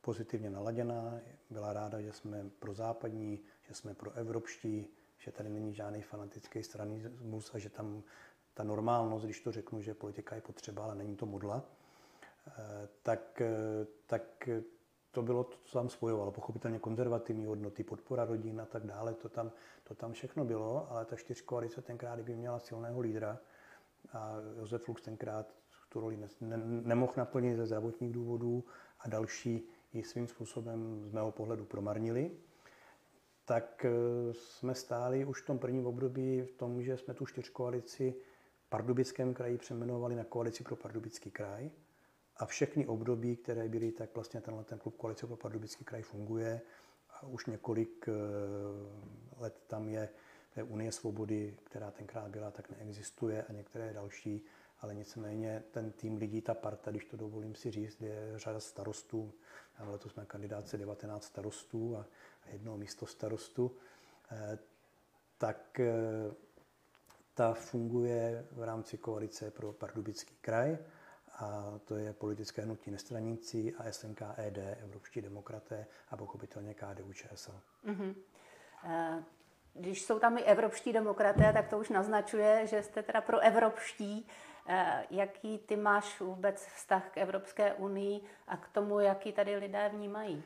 [0.00, 1.20] pozitivně naladěná,
[1.50, 6.62] byla ráda, že jsme pro západní, že jsme pro evropští, že tady není žádný fanatický
[6.62, 8.02] stranismus a že tam
[8.54, 11.64] ta normálnost, když to řeknu, že politika je potřeba, ale není to modla,
[12.48, 12.52] eh,
[13.02, 14.48] tak, eh, tak
[15.14, 16.32] to bylo to, co tam spojovalo.
[16.32, 19.52] Pochopitelně konzervativní hodnoty, podpora rodin a tak dále, to tam,
[19.84, 23.38] to tam všechno bylo, ale ta čtyřkoalice tenkrát by měla silného lídra
[24.12, 25.54] a Josef Lux tenkrát
[25.88, 28.64] tu roli ne, ne, nemohl naplnit ze zdravotních důvodů
[29.00, 32.30] a další ji svým způsobem z mého pohledu promarnili,
[33.44, 33.90] tak eh,
[34.32, 38.14] jsme stáli už v tom prvním období v tom, že jsme tu čtyřkoalici
[38.66, 41.70] v Pardubickém kraji přeměnovali na koalici pro Pardubický kraj
[42.36, 46.60] a všechny období, které byly, tak vlastně tenhle ten klub koalice pro Pardubický kraj funguje.
[47.10, 48.12] A už několik eh,
[49.40, 50.08] let tam je,
[50.56, 54.44] je Unie svobody, která tenkrát byla, tak neexistuje a některé další,
[54.80, 59.32] ale nicméně ten tým lidí, ta parta, když to dovolím si říct, je řada starostů,
[59.78, 62.06] letos jsme kandidáci 19 starostů a
[62.52, 63.76] jedno místo starostu,
[64.30, 64.58] eh,
[65.38, 65.92] tak eh,
[67.34, 70.78] ta funguje v rámci koalice pro Pardubický kraj
[71.38, 77.60] a to je politické hnutí nestranící a SNK ED, Evropští demokraté a pochopitelně KDU ČSL.
[77.86, 78.14] Mm-hmm.
[79.74, 84.26] Když jsou tam i evropští demokraté, tak to už naznačuje, že jste teda pro evropští.
[84.68, 89.90] Eh, jaký ty máš vůbec vztah k Evropské unii a k tomu, jaký tady lidé
[89.92, 90.42] vnímají?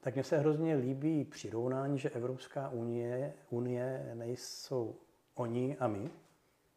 [0.00, 4.96] Tak mně se hrozně líbí přirovnání, že Evropská unie, unie nejsou
[5.34, 6.10] oni a my,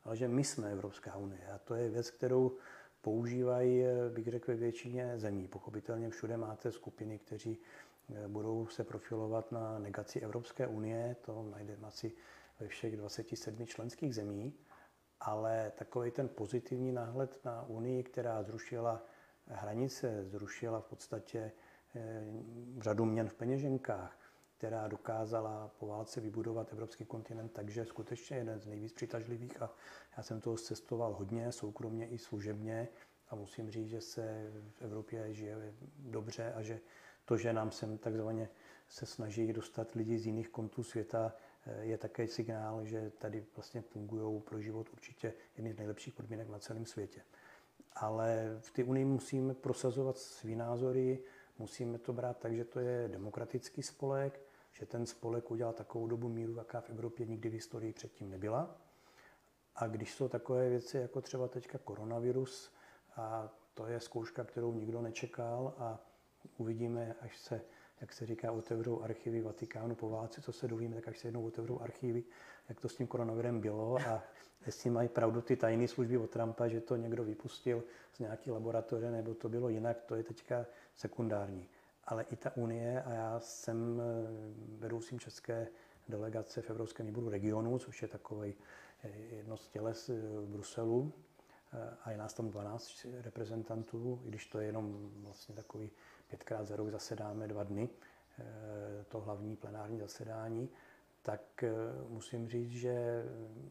[0.06, 1.42] ale že my jsme Evropská unie.
[1.56, 2.58] A to je věc, kterou
[3.02, 5.48] používají, eh, bych řekl, většině zemí.
[5.48, 7.58] Pochopitelně všude máte skupiny, kteří
[8.16, 12.12] eh, budou se profilovat na negaci Evropské unie, to najdeme asi
[12.60, 14.54] ve všech 27 členských zemí,
[15.20, 19.04] ale takový ten pozitivní náhled na Unii, která zrušila
[19.48, 21.52] hranice, zrušila v podstatě
[21.96, 22.24] eh,
[22.82, 24.27] řadu měn v peněženkách,
[24.58, 29.74] která dokázala po válce vybudovat evropský kontinent, takže skutečně jeden z nejvíc přitažlivých a
[30.18, 32.88] já jsem toho cestoval hodně, soukromně i služebně
[33.30, 36.80] a musím říct, že se v Evropě žije dobře a že
[37.26, 38.50] to, že nám sem takzvaně
[38.88, 41.34] se snaží dostat lidi z jiných kontů světa,
[41.82, 46.60] je také signál, že tady vlastně fungují pro život určitě jedny z nejlepších podmínek na
[46.60, 47.22] celém světě.
[47.94, 51.20] Ale v té unii musíme prosazovat svý názory,
[51.60, 54.47] musíme to brát tak, že to je demokratický spolek,
[54.80, 58.76] že ten spolek udělal takovou dobu míru, jaká v Evropě nikdy v historii předtím nebyla.
[59.76, 62.72] A když jsou takové věci, jako třeba teďka koronavirus,
[63.16, 66.00] a to je zkouška, kterou nikdo nečekal a
[66.58, 67.62] uvidíme, až se,
[68.02, 71.46] jak se říká, otevřou archivy Vatikánu po válce, co se dovíme, tak až se jednou
[71.46, 72.24] otevřou archivy,
[72.70, 74.24] jak to s tím koronavirem bylo a
[74.66, 79.12] jestli mají pravdu ty tajné služby od Trumpa, že to někdo vypustil z nějaké laboratoře,
[79.12, 81.70] nebo to bylo jinak, to je teďka sekundární
[82.08, 84.04] ale i ta Unie, a já jsem eh,
[84.80, 85.68] vedoucím české
[86.10, 88.56] delegace v Evropském výboru regionu, což je takový
[89.04, 91.14] eh, jedno z těles eh, v Bruselu,
[92.04, 95.92] a je nás tam 12 reprezentantů, i když to je jenom vlastně takový
[96.28, 97.90] pětkrát za rok zasedáme dva dny,
[99.08, 100.70] to hlavní plenární zasedání,
[101.22, 101.64] tak
[102.08, 103.24] musím říct, že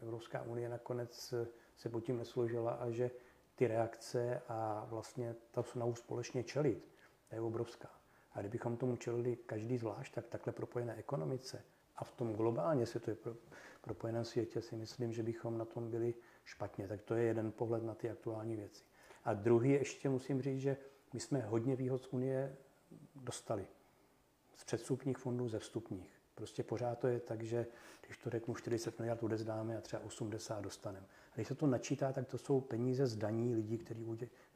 [0.03, 1.35] Evropská unie nakonec
[1.77, 3.11] se pod tím nesložila a že
[3.55, 6.88] ty reakce a vlastně ta snahu společně čelit
[7.33, 7.88] je obrovská.
[8.37, 11.62] A kdybychom tomu čelili každý zvlášť, tak takhle propojené ekonomice
[11.96, 13.35] a v tom globálně je pro,
[13.81, 16.88] propojeném světě si myslím, že bychom na tom byli špatně.
[16.88, 18.85] Tak to je jeden pohled na ty aktuální věci.
[19.25, 20.77] A druhý ještě musím říct, že
[21.12, 22.57] my jsme hodně výhod z Unie
[23.14, 23.66] dostali.
[24.57, 26.20] z předstupních fondů, ze vstupních.
[26.35, 27.66] Prostě pořád to je tak, že
[28.07, 31.07] když to řeknu 40 miliard odezdáme a třeba 80 dostaneme.
[31.33, 34.07] A když se to načítá, tak to jsou peníze z daní lidí, kteří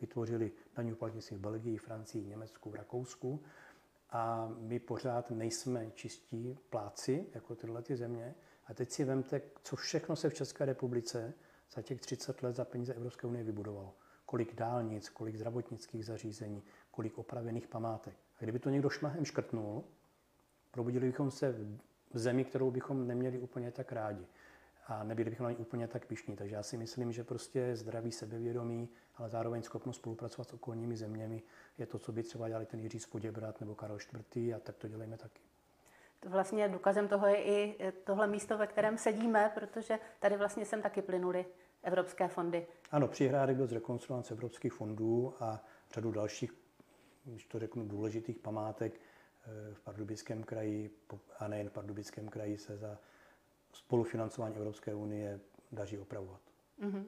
[0.00, 3.42] vytvořili daní uplatnictví v Belgii, Francii, Německu, Rakousku.
[4.12, 8.34] A my pořád nejsme čistí pláci, jako tyhle ty země.
[8.66, 11.34] A teď si vemte, co všechno se v České republice
[11.74, 13.94] za těch 30 let za peníze Evropské unie vybudovalo.
[14.26, 18.14] Kolik dálnic, kolik zdravotnických zařízení, kolik opravených památek.
[18.36, 19.84] A kdyby to někdo šmahem škrtnul,
[20.70, 21.52] probudili bychom se
[22.12, 24.26] v zemi, kterou bychom neměli úplně tak rádi.
[24.86, 26.36] A nebyli bychom ani úplně tak pišní.
[26.36, 31.42] Takže já si myslím, že prostě zdraví sebevědomí, ale zároveň schopnost spolupracovat s okolními zeměmi
[31.78, 33.98] je to, co by třeba dělali ten Jiří Spoděbrat nebo Karel
[34.36, 34.54] IV.
[34.54, 35.40] a tak to dělejme taky.
[36.20, 40.82] To vlastně důkazem toho je i tohle místo, ve kterém sedíme, protože tady vlastně sem
[40.82, 41.46] taky plynuli
[41.82, 42.66] evropské fondy.
[42.90, 45.64] Ano, Přihrádek byl zrekonstruován z evropských fondů a
[45.94, 46.52] řadu dalších,
[47.24, 50.90] když to řeknu, důležitých památek eh, v Pardubickém kraji
[51.38, 52.98] a nejen v Pardubickém kraji se za
[53.72, 55.40] spolufinancování Evropské unie
[55.72, 56.40] daří opravovat.
[56.82, 57.04] Mm-hmm.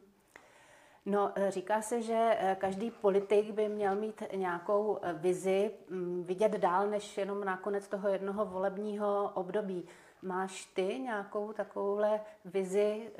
[1.06, 6.52] No, eh, říká se, že eh, každý politik by měl mít nějakou vizi, mm, vidět
[6.52, 9.88] dál než jenom na konec toho jednoho volebního období.
[10.22, 13.10] Máš ty nějakou takovouhle vizi,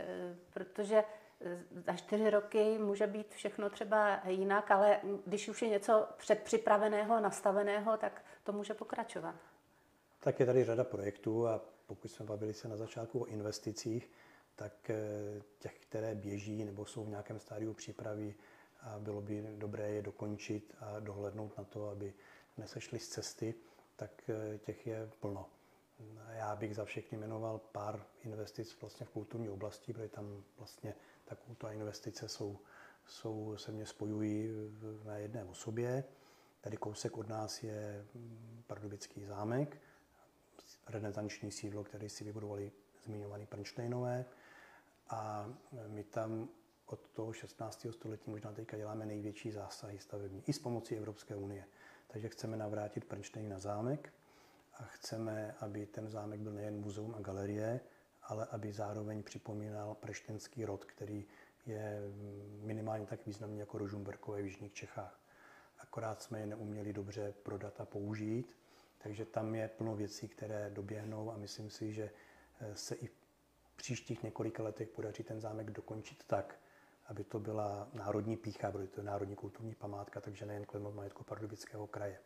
[0.53, 1.05] protože
[1.87, 7.97] za čtyři roky může být všechno třeba jinak, ale když už je něco předpřipraveného, nastaveného,
[7.97, 9.35] tak to může pokračovat.
[10.21, 11.61] Tak je tady řada projektů a
[11.95, 14.11] pokud jsme bavili se na začátku o investicích,
[14.57, 14.97] tak eh,
[15.59, 18.35] těch, které běží nebo jsou v nějakém stádiu přípravy
[18.99, 22.15] bylo by dobré je dokončit a dohlednout na to, aby
[22.57, 23.55] nesešli z cesty,
[23.97, 25.51] tak eh, těch je plno.
[26.29, 31.69] Já bych za všechny jmenoval pár investic vlastně v kulturní oblasti, protože tam vlastně takovéto
[31.69, 32.59] investice jsou,
[33.07, 34.49] jsou, se mě spojují
[35.05, 36.05] na jedné osobě.
[36.61, 39.79] Tady kousek od nás je mm, Pardubický zámek,
[40.93, 42.73] renesanční sídlo, které si vybudovali
[43.05, 44.25] zmiňovaný Prnštejnové.
[45.09, 45.51] A
[45.87, 46.49] my tam
[46.87, 47.87] od toho 16.
[47.91, 51.65] století možná teďka děláme největší zásahy stavební, i s pomocí Evropské unie.
[52.07, 54.13] Takže chceme navrátit Prnštejn na zámek
[54.75, 57.81] a chceme, aby ten zámek byl nejen muzeum a galerie,
[58.23, 61.27] ale aby zároveň připomínal preštenský rod, který
[61.67, 62.01] je
[62.61, 65.21] minimálně tak významný jako Rožumberkové v Jižních Čechách.
[65.79, 68.57] Akorát jsme je neuměli dobře prodat a použít,
[69.03, 72.11] takže tam je plno věcí, které doběhnou a myslím si, že
[72.61, 73.13] eh, se i v
[73.77, 76.59] příštích několika letech podaří ten zámek dokončit tak,
[77.07, 81.25] aby to byla národní pícha, protože to je národní kulturní památka, takže nejen klenot majetku
[81.25, 82.19] Pardubického kraje.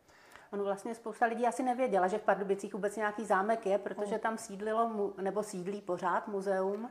[0.52, 4.18] Ono vlastně spousta lidí asi nevěděla, že v Pardubicích vůbec nějaký zámek je, protože no.
[4.18, 6.90] tam sídlilo, nebo sídlí pořád muzeum.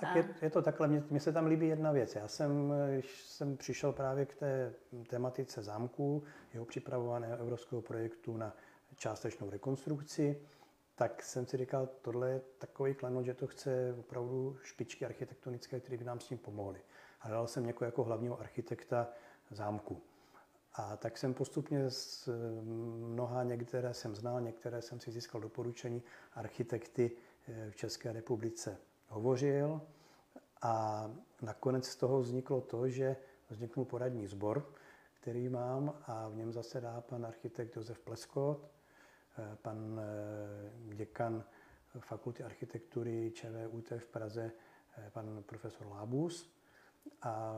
[0.00, 2.14] Tak je, je to takhle, mně, mně se tam líbí jedna věc.
[2.14, 4.74] Já jsem, když jsem přišel právě k té
[5.06, 8.52] tematice zámku, jeho připravovaného evropského projektu na
[8.98, 10.40] částečnou rekonstrukci,
[10.94, 15.96] tak jsem si říkal, tohle je takový klenot, že to chce opravdu špičky architektonické, které
[15.96, 16.80] by nám s tím pomohly.
[17.20, 19.08] A dal jsem někoho jako hlavního architekta
[19.50, 20.02] zámku.
[20.74, 22.28] A tak jsem postupně z
[22.98, 26.02] mnoha, některé jsem znal, některé jsem si získal doporučení,
[26.34, 27.10] architekty
[27.48, 29.80] eh, v České republice hovořil
[30.62, 31.04] a
[31.42, 33.16] nakonec z toho vzniklo to, že
[33.48, 34.72] vzniknul poradní sbor,
[35.20, 38.70] který mám a v něm zasedá pan architekt Josef Pleskot,
[39.62, 41.44] pan eh, děkan
[41.98, 44.52] Fakulty architektury ČVUT v Praze,
[45.12, 46.58] pan profesor Lábus,
[47.22, 47.54] a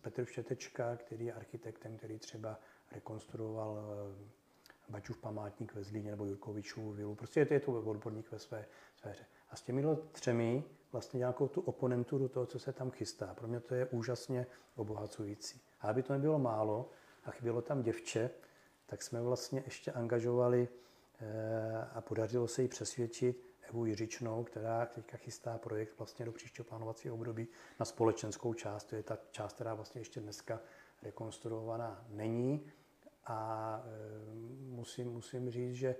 [0.00, 2.58] Petr Všetečka, který je architektem, který třeba
[2.92, 4.32] rekonstruoval eh,
[4.88, 7.14] Bačův památník ve Zlíně nebo Jurkovičův vilu.
[7.14, 8.66] Prostě je to, je to odborník ve své
[8.96, 9.24] sféře.
[9.50, 13.34] A s těmi třemi vlastně nějakou tu oponenturu toho, co se tam chystá.
[13.34, 15.60] Pro mě to je úžasně obohacující.
[15.80, 16.90] A aby to nebylo málo
[17.24, 18.30] a chybělo tam děvče,
[18.86, 20.91] tak jsme vlastně ještě angažovali eh,
[21.92, 27.14] a podařilo se jí přesvědčit, Evu Jiřičnou, která teďka chystá projekt vlastně do příštího plánovacího
[27.14, 27.48] období
[27.80, 28.84] na společenskou část.
[28.84, 30.60] To je ta část, která vlastně ještě dneska
[31.02, 32.72] rekonstruovaná není.
[33.26, 34.34] A e,
[34.74, 35.96] musím, musím říct, že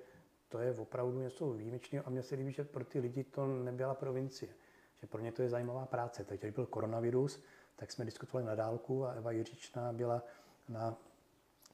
[0.48, 3.94] to je opravdu něco výjimečného a mně se líbí, že pro ty lidi to nebyla
[3.94, 4.54] provincie.
[5.00, 6.24] Že pro ně to je zajímavá práce.
[6.24, 7.42] Takže když byl koronavirus,
[7.76, 10.22] tak jsme diskutovali na dálku a Eva Jiřičná byla
[10.68, 10.96] na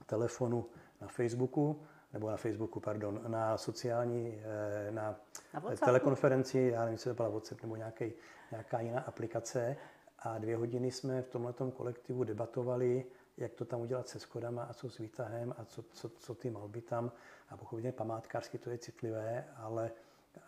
[0.07, 0.66] telefonu
[1.01, 1.82] na Facebooku
[2.12, 5.20] nebo na Facebooku, pardon, na sociální, eh, na,
[5.54, 8.12] na telekonferenci, já nevím, jestli to byla WhatsApp nebo nějaký,
[8.50, 9.76] nějaká jiná aplikace.
[10.18, 13.04] A dvě hodiny jsme v tomhle kolektivu debatovali,
[13.36, 16.50] jak to tam udělat se schodama a co s výtahem a co, co, co ty
[16.50, 17.12] malby tam.
[17.48, 19.90] A pochopitelně památkářsky to je citlivé, ale,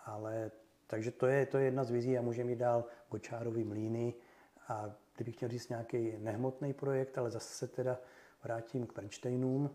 [0.05, 0.51] ale
[0.87, 4.15] takže to je, to je jedna z vizí a můžeme jít dál Gočárový mlíny.
[4.69, 7.99] A kdybych chtěl říct nějaký nehmotný projekt, ale zase se teda
[8.45, 9.71] vrátím k Pernštejnům,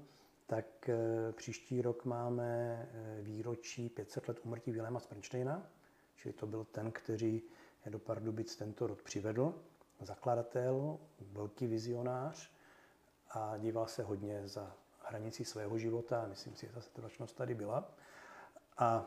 [0.47, 0.89] tak
[1.31, 2.89] příští rok máme
[3.21, 5.69] výročí 500 let umrtí Viléma Sprenštejna,
[6.15, 7.41] čili to byl ten, který
[7.85, 9.53] je do Pardubic tento rok přivedl,
[10.01, 12.51] zakladatel, velký vizionář
[13.29, 16.25] a díval se hodně za hranicí svého života.
[16.29, 17.91] Myslím si, že ta setrvačnost tady byla.
[18.77, 19.05] A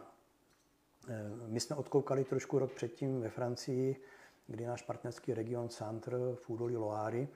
[1.09, 4.03] e, my jsme odkoukali trošku rok předtím ve Francii,
[4.47, 7.29] kdy náš partnerský region Centre v údolí Loáry,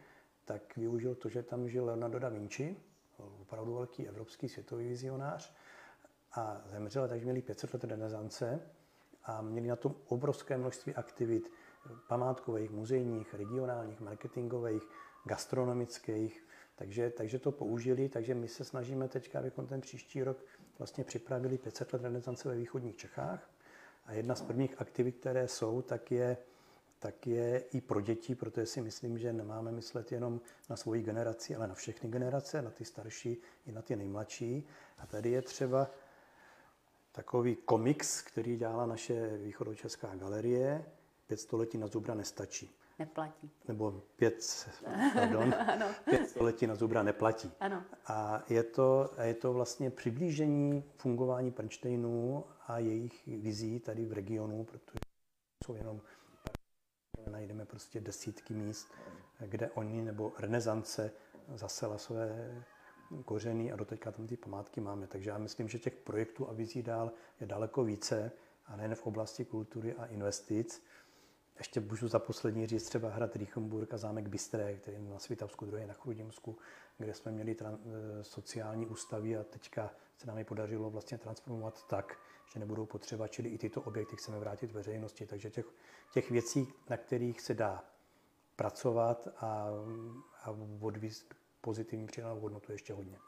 [0.44, 2.76] tak využil to, že tam žil Leonardo da Vinci,
[3.40, 5.54] opravdu velký evropský světový vizionář,
[6.34, 8.60] a zemřel, takže měli 500 let renesance
[9.24, 11.52] a měli na tom obrovské množství aktivit
[12.08, 14.82] památkových, muzejních, regionálních, marketingových,
[15.24, 20.44] gastronomických, takže, takže to použili, takže my se snažíme teďka, abychom ten příští rok
[20.78, 23.50] vlastně připravili 500 let renesance ve východních Čechách.
[24.06, 26.36] A jedna z prvních aktivit, které jsou, tak je,
[27.02, 30.40] tak je i pro děti, protože si myslím, že nemáme myslet jenom
[30.70, 33.36] na svoji generaci, ale na všechny generace, na ty starší
[33.66, 34.66] i na ty nejmladší.
[34.98, 35.90] A tady je třeba
[37.12, 40.84] takový komiks, který dělala naše východočeská galerie,
[41.26, 43.50] Pět století na zubra nestačí neplatí.
[43.68, 44.68] Nebo pět,
[45.14, 45.86] pardon, ano.
[46.04, 47.50] pět století na zubra neplatí.
[47.60, 47.82] Ano.
[48.06, 54.64] A je to, je to vlastně přiblížení fungování Pernštejnů a jejich vizí tady v regionu,
[54.64, 54.98] protože
[55.66, 56.00] jsou jenom
[57.30, 58.88] najdeme prostě desítky míst,
[59.40, 61.12] kde oni nebo renesance
[61.54, 62.62] zasela své
[63.24, 65.06] kořeny a doteďka tam ty památky máme.
[65.06, 68.32] Takže já myslím, že těch projektů a vizí dál je daleko více
[68.66, 70.82] a nejen v oblasti kultury a investic,
[71.58, 75.66] ještě můžu za poslední říct třeba hrad Riechenburg a zámek Bystré, který je na Svitavsku,
[75.66, 76.58] druhý na Chrudimsku,
[76.98, 77.78] kde jsme měli tran-
[78.20, 82.18] e, sociální ústavy a teďka se nám je podařilo vlastně transformovat tak,
[82.52, 85.26] že nebudou potřeba, čili i tyto objekty chceme vrátit veřejnosti.
[85.26, 85.66] Takže těch,
[86.12, 87.84] těch věcí, na kterých se dá
[88.56, 89.68] pracovat a,
[90.44, 93.18] a odvízt pozitivní přidanou hodnotu ještě hodně.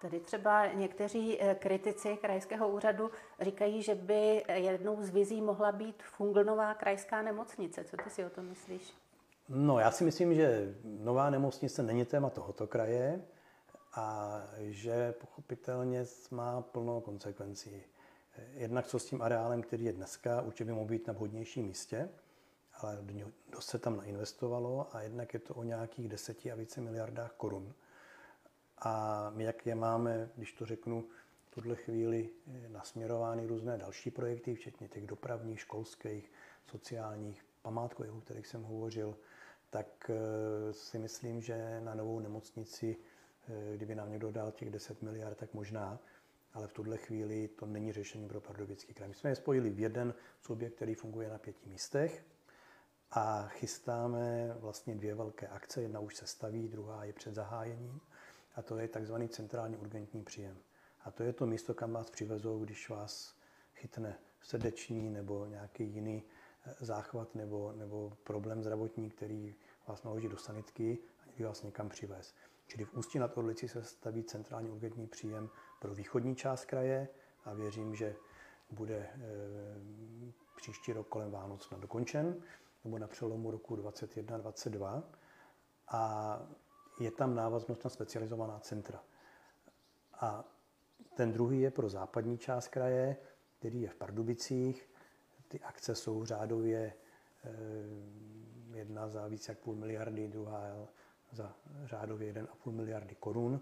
[0.00, 3.10] Tady třeba někteří eh, kritici krajského úřadu
[3.40, 7.84] říkají, že by jednou z vizí mohla být funglnová krajská nemocnice.
[7.84, 8.94] Co ty si o tom myslíš?
[9.48, 13.22] No, já si myslím, že nová nemocnice není téma tohoto kraje
[13.94, 17.82] a že pochopitelně má plno konsekvencí.
[18.52, 22.08] Jednak co s tím areálem, který je dneska, určitě by mohl být na vhodnějším místě,
[22.74, 23.04] ale
[23.52, 27.74] dost se tam nainvestovalo a jednak je to o nějakých deseti a více miliardách korun.
[28.78, 31.04] A my, jak je máme, když to řeknu,
[31.50, 36.32] v tuhle chvíli eh, nasměrovány různé další projekty, včetně těch dopravních, školských,
[36.66, 39.16] sociálních, památkových, o kterých jsem hovořil,
[39.70, 42.96] tak eh, si myslím, že na novou nemocnici,
[43.48, 45.98] eh, kdyby nám někdo dal těch 10 miliard, tak možná,
[46.52, 49.08] ale v tuhle chvíli to není řešení pro Pardubický kraj.
[49.08, 52.24] My jsme je spojili v jeden subjekt, který funguje na pěti místech
[53.10, 55.82] a chystáme vlastně dvě velké akce.
[55.82, 58.00] Jedna už se staví, druhá je před zahájením
[58.54, 60.56] a to je takzvaný centrální urgentní příjem.
[61.04, 63.34] A to je to místo, kam vás přivezou, když vás
[63.74, 66.22] chytne srdeční nebo nějaký jiný
[66.66, 69.54] eh, záchvat nebo, nebo problém zdravotní, který
[69.86, 72.34] vás naloží do sanitky a vás někam přivez.
[72.66, 77.08] Čili v Ústí nad Orlicí se staví centrální urgentní příjem pro východní část kraje
[77.44, 78.16] a věřím, že
[78.70, 79.10] bude e,
[80.56, 82.42] příští rok kolem Vánoc dokončen,
[82.84, 85.02] nebo na přelomu roku 2021-2022.
[85.88, 86.42] A
[87.00, 89.02] je tam návaznost na specializovaná centra.
[90.14, 90.44] A
[91.16, 93.16] ten druhý je pro západní část kraje,
[93.58, 94.90] který je v Pardubicích.
[95.48, 96.92] Ty akce jsou řádově
[97.44, 97.50] eh,
[98.78, 100.88] jedna za více jak půl miliardy, druhá
[101.32, 101.54] za
[101.84, 103.60] řádově 1,5 miliardy korun.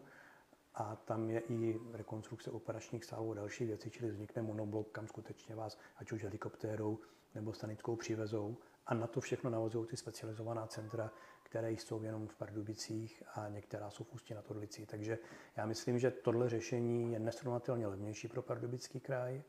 [0.78, 5.54] A tam je i rekonstrukce operačních sálů a další věci, čili vznikne monoblok, kam skutečně
[5.54, 6.98] vás, ať už helikoptérou
[7.34, 8.56] nebo stanickou přivezou.
[8.86, 11.10] A na to všechno navazují ty specializovaná centra,
[11.42, 14.86] které jsou jenom v Pardubicích a některá jsou v Ústí nad Orlicí.
[14.86, 15.18] Takže
[15.56, 19.42] já myslím, že tohle řešení je nesrovnatelně levnější pro Pardubický kraj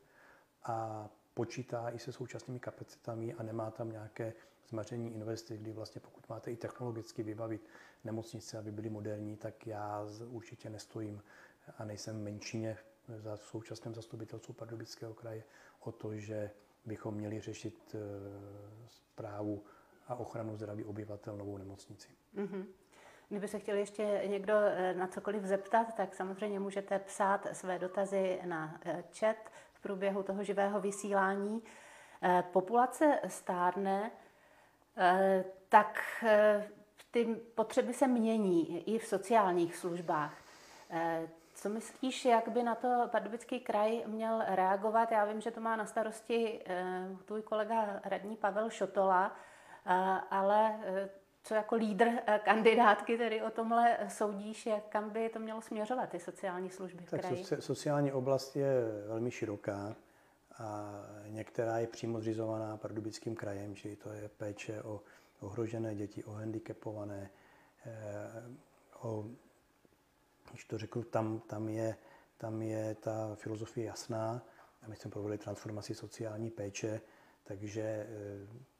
[0.64, 4.32] a počítá i se současnými kapacitami a nemá tam nějaké
[4.70, 7.68] zmaření investic, kdy vlastně pokud máte i technologicky vybavit
[8.04, 11.22] nemocnice, aby byly moderní, tak já určitě nestojím
[11.78, 12.76] a nejsem menšině
[13.16, 15.44] za současném zastupitelstvu Pardubického kraje
[15.80, 16.50] o to, že
[16.84, 17.96] bychom měli řešit
[18.86, 19.70] zprávu eh,
[20.08, 22.08] a ochranu zdraví obyvatel novou nemocnici.
[22.36, 22.66] Mm-hmm.
[23.28, 28.40] Kdyby se chtěl ještě někdo eh, na cokoliv zeptat, tak samozřejmě můžete psát své dotazy
[28.44, 29.36] na eh, chat
[29.72, 31.62] v průběhu toho živého vysílání.
[32.52, 34.10] Populace stárne,
[35.68, 36.00] tak
[37.10, 37.24] ty
[37.54, 40.34] potřeby se mění i v sociálních službách.
[41.54, 45.12] Co myslíš, jak by na to Pardubický kraj měl reagovat?
[45.12, 46.60] Já vím, že to má na starosti
[47.24, 49.36] tvůj kolega radní Pavel Šotola,
[50.30, 50.80] ale
[51.42, 56.08] co jako lídr eh, kandidátky tedy o tomhle soudíš, jak kam by to mělo směřovat,
[56.08, 57.44] ty sociální služby v tak kraji?
[57.44, 58.70] Tak sociální oblast je
[59.06, 59.96] velmi široká
[60.60, 65.02] a některá je přímo zřizovaná Pardubickým krajem, čili to je péče o
[65.40, 67.30] ohrožené děti, o handicapované,
[69.02, 69.26] o,
[70.50, 71.96] když to řeknu, tam, tam, je,
[72.38, 74.42] tam je ta filozofie jasná
[74.82, 77.00] a my jsme provedli transformaci sociální péče,
[77.44, 78.06] takže eh,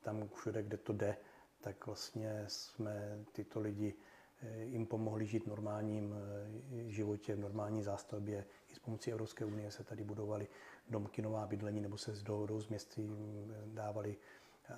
[0.00, 1.16] tam všude, kde to jde,
[1.60, 3.94] tak vlastně jsme tyto lidi
[4.42, 8.44] eh, jim pomohli žít v normálním eh, životě, v normální zástavbě.
[8.68, 10.48] I s pomocí Evropské unie se tady budovaly
[10.90, 14.16] domky, nová bydlení, nebo se s dohodou z městí mm, dávali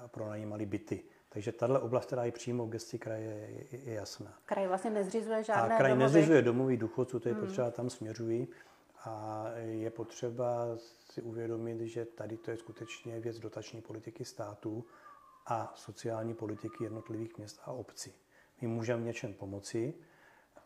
[0.07, 1.05] pronajímali byty.
[1.29, 4.39] Takže tahle oblast, která je přímo v gesti kraje, je, jasná.
[4.45, 6.03] Kraj vlastně nezřizuje žádné A kraj domovy.
[6.03, 7.47] nezřizuje domovy důchodců, to je hmm.
[7.47, 8.49] potřeba, tam směřují.
[9.05, 10.67] A je potřeba
[11.11, 14.85] si uvědomit, že tady to je skutečně věc dotační politiky státu
[15.47, 18.13] a sociální politiky jednotlivých měst a obcí.
[18.61, 19.95] My můžeme něčem pomoci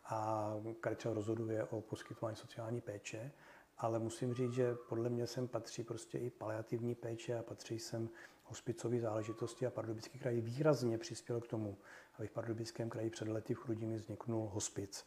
[0.04, 3.32] a kraj třeba rozhoduje o poskytování sociální péče,
[3.78, 8.08] ale musím říct, že podle mě sem patří prostě i paliativní péče a patří sem
[8.44, 11.78] hospicové záležitosti a Pardubický kraj výrazně přispěl k tomu,
[12.18, 15.06] aby v Pardubickém kraji před lety v Chrudimi vzniknul hospic.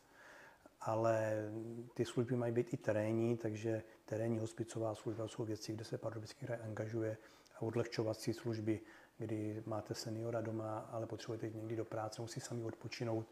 [0.81, 1.49] Ale
[1.93, 6.45] ty služby mají být i terénní, takže terénní hospicová služba jsou věci, kde se Pardubický
[6.45, 7.17] kraj angažuje
[7.55, 8.81] a odlehčovací služby,
[9.17, 13.27] kdy máte seniora doma, ale potřebujete jít někdy do práce, musí sami odpočinout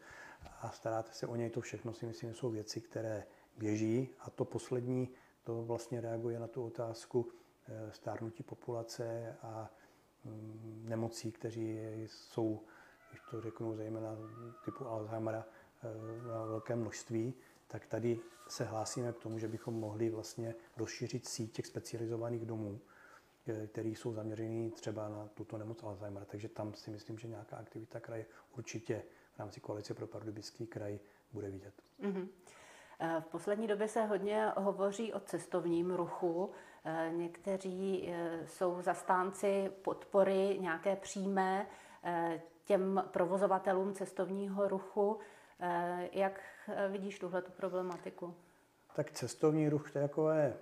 [0.60, 1.50] a staráte se o něj.
[1.50, 3.24] To všechno si myslím, jsou věci, které
[3.58, 5.08] běží a to poslední,
[5.48, 7.28] to vlastně reaguje na tu otázku
[7.68, 9.70] eh, stárnutí populace a
[10.24, 12.62] Mm, nemocí, které jsou,
[13.10, 14.16] když to řeknu, zejména
[14.64, 15.46] typu Alzheimera
[15.82, 17.34] eh, na velké množství,
[17.66, 22.80] tak tady se hlásíme k tomu, že bychom mohli vlastně rozšířit síť těch specializovaných domů,
[23.46, 26.26] eh, které jsou zaměřený třeba na tuto nemoc Alzheimera.
[26.26, 28.26] Takže tam si myslím, že nějaká aktivita kraje
[28.56, 29.02] určitě
[29.34, 30.98] v rámci koalice pro Pardubický kraj
[31.32, 31.74] bude vidět.
[32.00, 32.28] Mm-hmm.
[33.20, 36.50] V poslední době se hodně hovoří o cestovním ruchu.
[36.84, 41.66] Eh, někteří eh, jsou zastánci podpory nějaké přímé
[42.04, 45.18] eh, těm provozovatelům cestovního ruchu.
[46.12, 46.40] Jak
[46.88, 48.34] vidíš tuhle problematiku?
[48.96, 50.56] Tak cestovní ruch to je takové,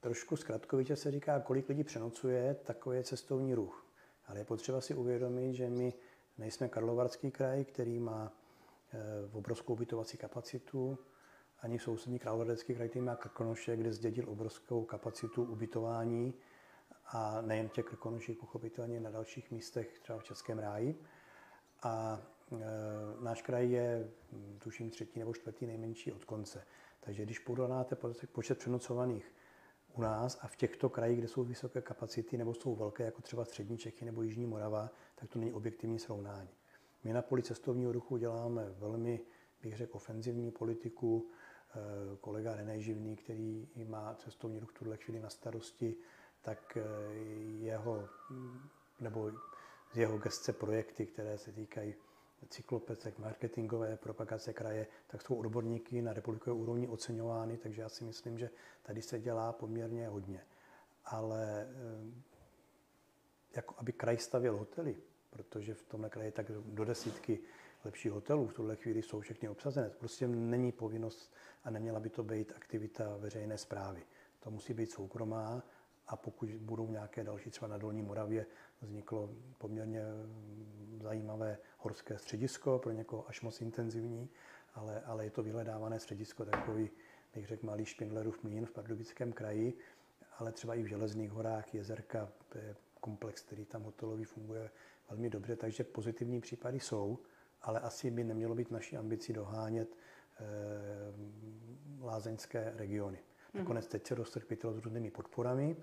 [0.00, 3.86] trošku zkratkovitě se říká, kolik lidí přenocuje, takový je cestovní ruch.
[4.26, 5.92] Ale je potřeba si uvědomit, že my
[6.38, 8.32] nejsme Karlovarský kraj, který má
[9.32, 10.98] obrovskou ubytovací kapacitu,
[11.60, 16.34] ani sousední Královécký kraj, který má Krkonoše, kde zdědil obrovskou kapacitu ubytování
[17.06, 21.00] a nejen těch Krkonoších, pochopitelně na dalších místech, třeba v Českém ráji.
[21.82, 24.10] A e, náš kraj je,
[24.58, 26.64] tuším, třetí nebo čtvrtý nejmenší od konce.
[27.00, 27.96] Takže když porovnáte
[28.32, 29.34] počet přenocovaných
[29.94, 33.44] u nás a v těchto krajích, kde jsou vysoké kapacity nebo jsou velké, jako třeba
[33.44, 36.50] střední Čechy nebo Jižní Morava, tak to není objektivní srovnání.
[37.04, 39.20] My na poli cestovního ruchu děláme velmi,
[39.62, 41.30] bych řekl, ofenzivní politiku,
[42.20, 45.96] kolega René Živný, který má cestovní ruch tuhle chvíli na starosti,
[46.42, 47.14] tak eh,
[47.60, 48.08] jeho,
[49.00, 49.32] nebo
[49.92, 51.94] z jeho gestce projekty, které se týkají
[52.48, 58.38] cyklopecek, marketingové propagace kraje, tak jsou odborníky na republikové úrovni oceňovány, takže já si myslím,
[58.38, 58.50] že
[58.82, 60.46] tady se dělá poměrně hodně.
[61.04, 62.28] Ale eh,
[63.56, 64.96] jako aby kraj stavěl hotely,
[65.30, 67.40] protože v tomhle kraji tak do desítky
[67.84, 69.90] lepších hotelů v tuhle chvíli jsou všechny obsazené.
[69.90, 71.32] Prostě není povinnost
[71.64, 74.02] a neměla by to být aktivita veřejné zprávy.
[74.40, 75.62] To musí být soukromá
[76.06, 78.46] a pokud budou nějaké další, třeba na Dolní Moravě
[78.80, 80.02] vzniklo poměrně
[81.02, 84.30] zajímavé horské středisko, pro někoho až moc intenzivní,
[84.74, 86.90] ale, ale je to vyhledávané středisko, takový,
[87.34, 89.78] bych řekl, malý Špindlerův mlín v Pardubickém kraji,
[90.38, 94.70] ale třeba i v Železných horách, jezerka, to je komplex, který tam hotelový funguje
[95.10, 97.18] velmi dobře, takže pozitivní případy jsou
[97.62, 100.44] ale asi by nemělo být naší ambicí dohánět e,
[102.04, 103.18] lázeňské regiony.
[103.54, 103.60] Mm.
[103.60, 105.76] Nakonec teď se roztrpětilo s různými podporami,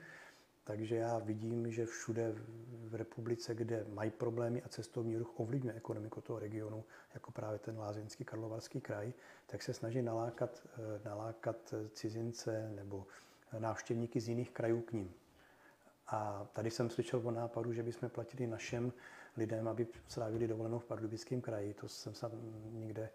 [0.63, 2.35] takže já vidím, že všude
[2.67, 7.77] v republice, kde mají problémy a cestovní ruch ovlivňuje ekonomiku toho regionu, jako právě ten
[7.77, 9.13] lázeňský karlovarský kraj,
[9.47, 13.07] tak se snaží nalákat, eh, nalákat cizince nebo
[13.59, 15.13] návštěvníky z jiných krajů k ním.
[16.07, 18.93] A tady jsem slyšel o nápadu, že bychom platili našem
[19.37, 21.73] lidem, aby strávili dovolenou v Pardubickém kraji.
[21.73, 22.31] To jsem se
[22.71, 23.09] nikde,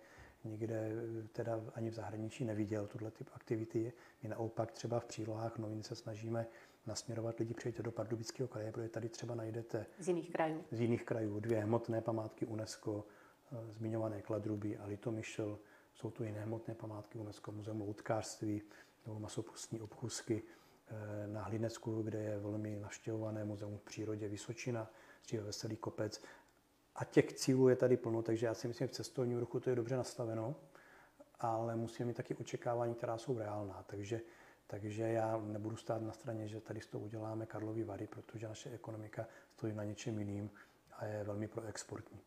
[0.44, 0.90] nikde
[1.32, 3.92] teda ani v zahraničí neviděl, tuhle typ aktivity.
[4.22, 6.46] My naopak třeba v přílohách novin se snažíme
[6.86, 11.04] nasměrovat lidi, přijďte do Pardubického kraje, protože tady třeba najdete z jiných krajů, z jiných
[11.04, 13.04] krajů dvě hmotné památky UNESCO,
[13.52, 15.58] eh, zmiňované Kladruby a Litomyšl.
[15.94, 18.62] Jsou tu jiné hmotné památky UNESCO, Muzeum loutkářství
[19.06, 24.90] nebo masopustní obchůzky eh, na Hlinecku, kde je velmi navštěvované muzeum v přírodě Vysočina,
[25.24, 26.22] dříve Veselý kopec.
[26.94, 29.70] a těch cílů je tady plno, takže já si myslím, že v cestovním ruchu to
[29.70, 30.56] je dobře nastaveno,
[31.40, 33.84] ale musíme mít taky očekávání, která jsou reálná.
[33.86, 34.20] Takže,
[34.66, 39.26] takže já nebudu stát na straně, že tady toho uděláme Karlovy Vary, protože naše ekonomika
[39.52, 40.50] stojí na něčem jiným
[40.92, 42.20] a je velmi proexportní.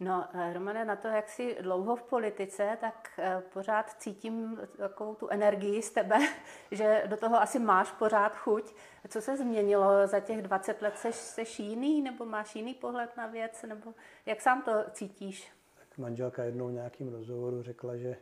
[0.00, 5.14] No, eh, Romane, na to, jak jsi dlouho v politice, tak eh, pořád cítím takovou
[5.14, 6.18] tu energii z tebe,
[6.70, 8.74] že do toho asi máš pořád chuť.
[9.08, 10.98] Co se změnilo za těch 20 let?
[10.98, 13.94] Seš, seš jiný, nebo máš jiný pohled na věc, nebo
[14.26, 15.52] jak sám to cítíš?
[15.78, 18.16] Tak manželka jednou v nějakým rozhovoru řekla, že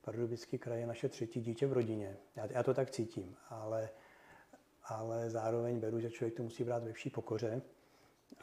[0.00, 2.16] Pardubický kraj je naše třetí dítě v rodině.
[2.36, 3.88] Já, já to tak cítím, ale,
[4.84, 7.62] ale zároveň beru, že člověk to musí brát ve vší pokoře.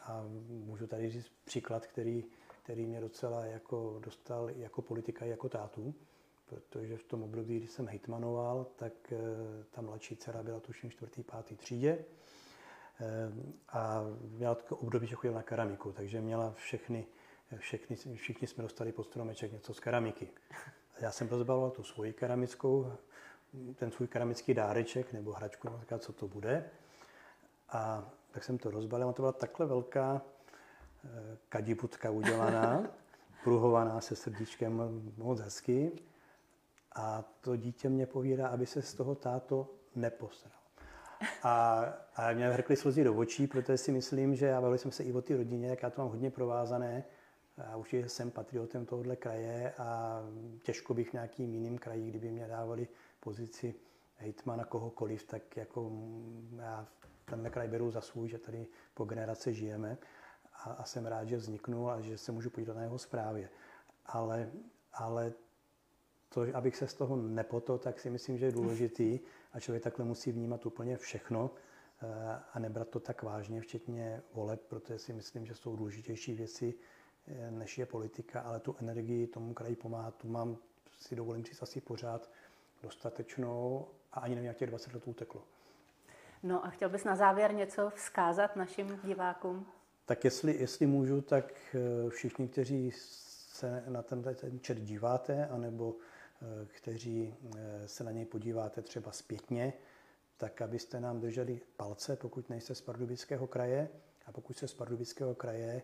[0.02, 2.26] A můžu tady říct příklad, který
[2.66, 5.94] který mě docela jako dostal jako politika, jako tátu,
[6.46, 9.18] protože v tom období, kdy jsem hejtmanoval, tak eh,
[9.72, 12.06] ta mladší dcera byla tuším čtvrtý, pátý třídě
[13.00, 13.06] eh,
[13.70, 17.08] a měla to období, že chodila na keramiku, takže měla všechny,
[17.58, 20.30] všechny, všichni jsme dostali pod stromeček něco z keramiky.
[21.00, 22.92] Já jsem rozbaloval tu svoji keramickou,
[23.76, 26.70] ten svůj keramický dáreček nebo hračku, co to bude.
[27.70, 30.22] A tak jsem to rozbalil, a to byla takhle velká
[31.50, 32.84] kadibutka udělaná,
[33.44, 35.92] pruhovaná se srdíčkem moc hezky.
[36.96, 40.54] A to dítě mě povídá, aby se z toho táto neposral.
[41.44, 41.84] A,
[42.16, 45.14] a mě vrkly slzy do očí, protože si myslím, že já bavili jsme se i
[45.14, 47.04] o té rodině, jak já to mám hodně provázané.
[47.68, 50.22] A určitě jsem patriotem tohohle kraje a
[50.62, 52.88] těžko bych v nějakým jiným kraji, kdyby mě dávali
[53.20, 53.76] pozici
[54.18, 55.92] hejtmana kohokoliv, tak jako
[56.58, 56.88] já
[57.26, 59.98] tenhle kraj beru za svůj, že tady po generace žijeme
[60.64, 63.50] a, a jsem rád, že vzniknul a že se můžu podívat na jeho zprávě.
[64.06, 64.52] Ale,
[64.94, 65.34] ale
[66.30, 69.20] to, abych se z toho nepotol, tak si myslím, že je důležitý
[69.54, 71.52] a člověk takhle musí vnímat úplně všechno
[72.02, 76.74] eh, a nebrat to tak vážně, včetně voleb, protože si myslím, že jsou důležitější věci,
[77.28, 80.58] eh, než je politika, ale tu energii tomu kraji pomáhat, tu mám,
[81.00, 82.30] si dovolím říct, asi pořád
[82.84, 85.44] dostatečnou a ani nevím, jak těch 20 let uteklo.
[86.44, 89.68] No a chtěl bys na závěr něco vzkázat našim divákům?
[90.06, 95.96] Tak jestli, jestli můžu, tak eh, všichni, kteří se na ten, ten chat díváte, anebo
[96.42, 99.74] eh, kteří eh, se na něj podíváte třeba zpětně,
[100.38, 103.90] tak abyste nám drželi palce, pokud nejste z Pardubického kraje
[104.26, 105.82] a pokud jste z Pardubického kraje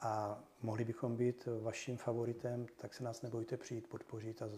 [0.00, 4.48] a mohli bychom být vaším favoritem, tak se nás nebojte přijít podpořit a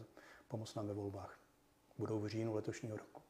[0.49, 1.38] pomoct nám ve volbách.
[1.99, 3.22] Budou v říjnu letošního roku.